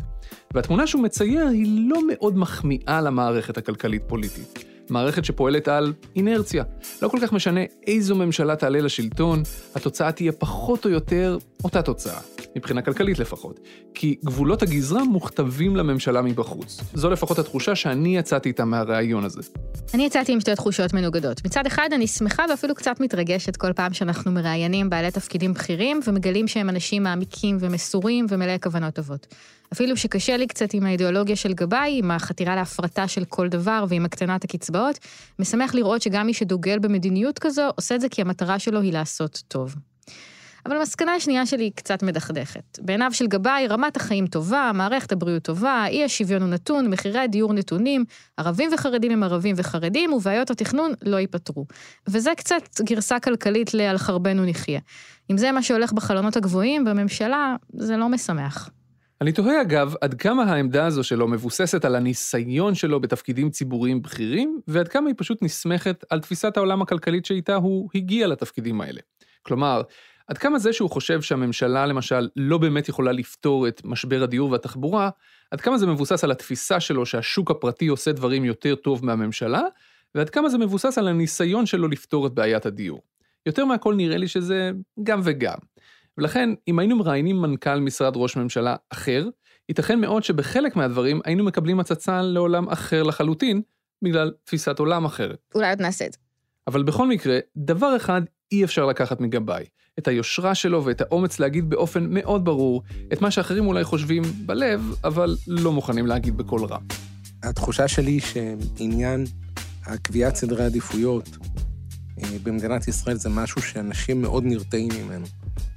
והתמונה 0.54 0.86
שהוא 0.86 1.02
מצייר 1.02 1.46
היא 1.46 1.90
לא 1.90 2.00
מאוד 2.08 2.38
מחמיאה 2.38 3.00
למערכת 3.00 3.58
הכלכלית-פוליטית. 3.58 4.71
מערכת 4.90 5.24
שפועלת 5.24 5.68
על 5.68 5.92
אינרציה. 6.16 6.64
לא 7.02 7.08
כל 7.08 7.18
כך 7.22 7.32
משנה 7.32 7.60
איזו 7.86 8.14
ממשלה 8.14 8.56
תעלה 8.56 8.80
לשלטון, 8.80 9.42
התוצאה 9.74 10.12
תהיה 10.12 10.32
פחות 10.32 10.84
או 10.84 10.90
יותר 10.90 11.38
אותה 11.64 11.82
תוצאה, 11.82 12.20
מבחינה 12.56 12.82
כלכלית 12.82 13.18
לפחות. 13.18 13.60
כי 13.94 14.16
גבולות 14.24 14.62
הגזרה 14.62 15.04
מוכתבים 15.04 15.76
לממשלה 15.76 16.22
מבחוץ. 16.22 16.80
זו 16.94 17.10
לפחות 17.10 17.38
התחושה 17.38 17.74
שאני 17.74 18.18
יצאתי 18.18 18.48
איתה 18.48 18.64
מהריאיון 18.64 19.24
הזה. 19.24 19.40
אני 19.94 20.06
יצאתי 20.06 20.32
עם 20.32 20.40
שתי 20.40 20.54
תחושות 20.54 20.94
מנוגדות. 20.94 21.44
מצד 21.44 21.66
אחד, 21.66 21.88
אני 21.94 22.06
שמחה 22.06 22.44
ואפילו 22.50 22.74
קצת 22.74 23.00
מתרגשת 23.00 23.56
כל 23.56 23.72
פעם 23.72 23.92
שאנחנו 23.92 24.32
מראיינים 24.32 24.90
בעלי 24.90 25.10
תפקידים 25.10 25.54
בכירים 25.54 26.00
ומגלים 26.06 26.48
שהם 26.48 26.68
אנשים 26.68 27.02
מעמיקים 27.02 27.56
ומסורים 27.60 28.26
ומלאי 28.28 28.58
כוונות 28.62 28.94
טובות. 28.94 29.26
אפילו 29.72 29.96
שקשה 29.96 30.36
לי 30.36 30.46
קצת 30.46 30.74
עם 30.74 30.86
האידיאולוגיה 30.86 31.36
של 31.36 31.52
גבאי, 31.52 31.98
עם 31.98 32.10
החתירה 32.10 32.56
להפרטה 32.56 33.08
של 33.08 33.24
כל 33.24 33.48
דבר 33.48 33.84
ועם 33.88 34.04
הקטנת 34.04 34.44
הקצבאות, 34.44 34.98
משמח 35.38 35.74
לראות 35.74 36.02
שגם 36.02 36.26
מי 36.26 36.34
שדוגל 36.34 36.78
במדיניות 36.78 37.38
כזו, 37.38 37.70
עושה 37.76 37.94
את 37.94 38.00
זה 38.00 38.08
כי 38.08 38.22
המטרה 38.22 38.58
שלו 38.58 38.80
היא 38.80 38.92
לעשות 38.92 39.42
טוב. 39.48 39.74
אבל 40.66 40.76
המסקנה 40.76 41.14
השנייה 41.14 41.46
שלי 41.46 41.64
היא 41.64 41.72
קצת 41.74 42.02
מדכדכת. 42.02 42.78
בעיניו 42.80 43.10
של 43.12 43.26
גבאי, 43.26 43.66
רמת 43.66 43.96
החיים 43.96 44.26
טובה, 44.26 44.70
מערכת 44.74 45.12
הבריאות 45.12 45.42
טובה, 45.42 45.86
אי 45.86 46.04
השוויון 46.04 46.42
הוא 46.42 46.50
נתון, 46.50 46.90
מחירי 46.90 47.18
הדיור 47.18 47.52
נתונים, 47.52 48.04
ערבים 48.36 48.70
וחרדים 48.74 49.12
הם 49.12 49.22
ערבים 49.22 49.54
וחרדים, 49.58 50.12
ובעיות 50.12 50.50
התכנון 50.50 50.92
לא 51.02 51.16
ייפתרו. 51.16 51.66
וזה 52.08 52.30
קצת 52.36 52.80
גרסה 52.80 53.20
כלכלית 53.20 53.74
ל"על 53.74 53.98
חרבנו 53.98 54.44
נחיה". 54.44 54.80
אם 55.30 55.38
זה 55.38 55.52
מה 55.52 55.62
שהולך 55.62 55.92
בחלונות 55.92 56.36
הגבוהים 56.36 56.84
בממשלה, 56.84 57.56
זה 57.72 57.96
לא 57.96 58.08
משמח. 58.08 58.70
אני 59.22 59.32
תוהה 59.32 59.62
אגב, 59.62 59.94
עד 60.00 60.14
כמה 60.14 60.42
העמדה 60.42 60.86
הזו 60.86 61.04
שלו 61.04 61.28
מבוססת 61.28 61.84
על 61.84 61.94
הניסיון 61.94 62.74
שלו 62.74 63.00
בתפקידים 63.00 63.50
ציבוריים 63.50 64.02
בכירים, 64.02 64.60
ועד 64.68 64.88
כמה 64.88 65.08
היא 65.08 65.14
פשוט 65.18 65.42
נסמכת 65.42 66.04
על 66.10 66.20
תפיסת 66.20 66.56
העולם 66.56 66.82
הכלכלית 66.82 67.26
שאיתה 67.26 67.54
הוא 67.54 67.90
הגיע 67.94 68.26
לתפקידים 68.26 68.80
האלה. 68.80 69.00
כלומר, 69.42 69.82
עד 70.28 70.38
כמה 70.38 70.58
זה 70.58 70.72
שהוא 70.72 70.90
חושב 70.90 71.22
שהממשלה 71.22 71.86
למשל 71.86 72.28
לא 72.36 72.58
באמת 72.58 72.88
יכולה 72.88 73.12
לפתור 73.12 73.68
את 73.68 73.82
משבר 73.84 74.22
הדיור 74.22 74.50
והתחבורה, 74.50 75.10
עד 75.50 75.60
כמה 75.60 75.78
זה 75.78 75.86
מבוסס 75.86 76.24
על 76.24 76.30
התפיסה 76.30 76.80
שלו 76.80 77.06
שהשוק 77.06 77.50
הפרטי 77.50 77.86
עושה 77.86 78.12
דברים 78.12 78.44
יותר 78.44 78.74
טוב 78.74 79.04
מהממשלה, 79.04 79.62
ועד 80.14 80.30
כמה 80.30 80.48
זה 80.48 80.58
מבוסס 80.58 80.98
על 80.98 81.08
הניסיון 81.08 81.66
שלו 81.66 81.88
לפתור 81.88 82.26
את 82.26 82.34
בעיית 82.34 82.66
הדיור. 82.66 83.02
יותר 83.46 83.64
מהכל 83.64 83.94
נראה 83.94 84.16
לי 84.16 84.28
שזה 84.28 84.70
גם 85.02 85.20
וגם. 85.24 85.58
ולכן, 86.22 86.50
אם 86.68 86.78
היינו 86.78 86.96
מראיינים 86.96 87.42
מנכ"ל 87.42 87.80
משרד 87.80 88.12
ראש 88.16 88.36
ממשלה 88.36 88.76
אחר, 88.90 89.28
ייתכן 89.68 90.00
מאוד 90.00 90.22
שבחלק 90.22 90.76
מהדברים 90.76 91.20
היינו 91.24 91.44
מקבלים 91.44 91.80
הצצה 91.80 92.22
לעולם 92.22 92.68
אחר 92.68 93.02
לחלוטין, 93.02 93.62
בגלל 94.02 94.32
תפיסת 94.44 94.78
עולם 94.78 95.04
אחרת. 95.04 95.38
אולי 95.54 95.70
עוד 95.70 95.80
נעשה 95.80 96.06
את 96.06 96.12
זה. 96.12 96.18
אבל 96.66 96.82
בכל 96.82 97.08
מקרה, 97.08 97.38
דבר 97.56 97.96
אחד 97.96 98.22
אי 98.52 98.64
אפשר 98.64 98.86
לקחת 98.86 99.20
מגבאי, 99.20 99.64
את 99.98 100.08
היושרה 100.08 100.54
שלו 100.54 100.84
ואת 100.84 101.00
האומץ 101.00 101.38
להגיד 101.40 101.70
באופן 101.70 102.06
מאוד 102.10 102.44
ברור 102.44 102.82
את 103.12 103.20
מה 103.20 103.30
שאחרים 103.30 103.66
אולי 103.66 103.84
חושבים 103.84 104.22
בלב, 104.46 104.94
אבל 105.04 105.36
לא 105.46 105.72
מוכנים 105.72 106.06
להגיד 106.06 106.36
בקול 106.36 106.64
רם. 106.64 106.82
התחושה 107.42 107.88
שלי 107.88 108.20
שעניין 108.20 109.24
הקביעת 109.86 110.36
סדרי 110.36 110.64
עדיפויות 110.64 111.28
אה, 112.18 112.38
במדינת 112.42 112.88
ישראל 112.88 113.16
זה 113.16 113.28
משהו 113.28 113.62
שאנשים 113.62 114.22
מאוד 114.22 114.44
נרתעים 114.44 114.92
ממנו. 115.04 115.26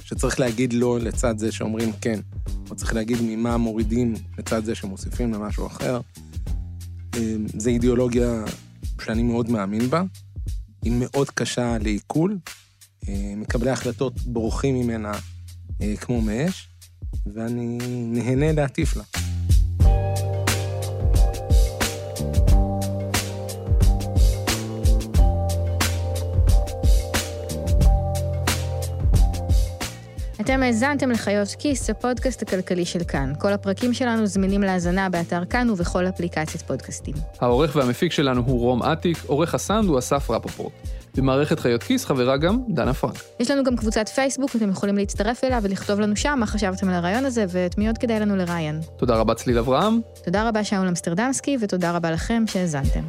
שצריך 0.06 0.40
להגיד 0.40 0.74
לא 0.74 1.00
לצד 1.00 1.38
זה 1.38 1.52
שאומרים 1.52 1.92
כן, 2.02 2.20
או 2.70 2.76
צריך 2.76 2.94
להגיד 2.94 3.18
ממה 3.22 3.58
מורידים 3.58 4.14
לצד 4.38 4.66
זה 4.66 4.76
שמוסיפים 4.76 5.34
למשהו 5.34 5.68
אחר. 5.68 6.02
אה, 7.16 7.36
זו 7.58 7.70
אידיאולוגיה 7.70 8.44
שאני 9.02 9.24
מאוד 9.24 9.50
מאמין 9.50 9.90
בה, 9.90 10.04
היא 10.84 10.94
מאוד 11.00 11.30
קשה 11.30 11.78
לעיכול, 11.82 12.38
אה, 13.08 13.34
מקבלי 13.38 13.72
החלטות 13.72 14.22
בורחים 14.22 14.76
ממנה 14.76 15.12
אה, 15.82 15.94
כמו 15.98 16.22
מאש, 16.22 16.70
ואני 17.34 17.78
נהנה 18.12 18.52
להטיף 18.52 18.96
לה. 18.96 19.25
אתם 30.46 30.64
האזנתם 30.64 31.12
לחיות 31.12 31.48
כיס, 31.60 31.90
הפודקאסט 31.90 32.42
הכלכלי 32.42 32.86
של 32.86 33.04
כאן. 33.04 33.34
כל 33.40 33.54
הפרקים 33.54 33.94
שלנו 33.94 34.26
זמינים 34.26 34.62
להאזנה 34.62 35.10
באתר 35.10 35.46
כאן 35.46 35.70
ובכל 35.70 36.08
אפליקציית 36.08 36.62
פודקאסטים. 36.62 37.14
העורך 37.40 37.76
והמפיק 37.76 38.12
שלנו 38.12 38.44
הוא 38.46 38.60
רום 38.60 38.84
אטיק, 38.84 39.18
עורך 39.28 39.56
הסאונד 39.56 39.90
הוא 39.90 40.00
אסף 40.00 40.30
רפופורט. 40.30 40.74
במערכת 41.16 41.60
חיות 41.60 41.84
כיס 41.84 42.06
חברה 42.06 42.38
גם 42.38 42.60
דנה 42.70 42.94
פרנק. 42.94 43.24
יש 43.40 43.52
לנו 43.52 43.64
גם 43.64 43.76
קבוצת 43.76 44.10
פייסבוק, 44.10 44.56
אתם 44.56 44.70
יכולים 44.70 44.98
להצטרף 44.98 45.44
אליה 45.44 45.60
ולכתוב 45.64 46.00
לנו 46.00 46.16
שם 46.16 46.38
מה 46.40 46.46
חשבתם 46.46 46.90
על 46.90 46.96
הרעיון 46.96 47.26
הזה 47.26 47.46
ואת 47.50 47.78
מי 47.78 47.88
עוד 47.88 47.98
כדאי 47.98 48.20
לנו 48.20 48.36
לראיין. 48.36 48.82
תודה 48.98 49.16
רבה 49.16 49.34
צליל 49.34 49.58
אברהם. 49.58 50.00
תודה 50.26 50.50
רבה 50.50 50.64
שאול 50.64 50.88
אמסטרדמסקי 50.88 51.58
ותודה 51.62 51.92
רבה 51.92 52.12
לכם 52.12 52.44
שהאזנתם. 52.48 53.02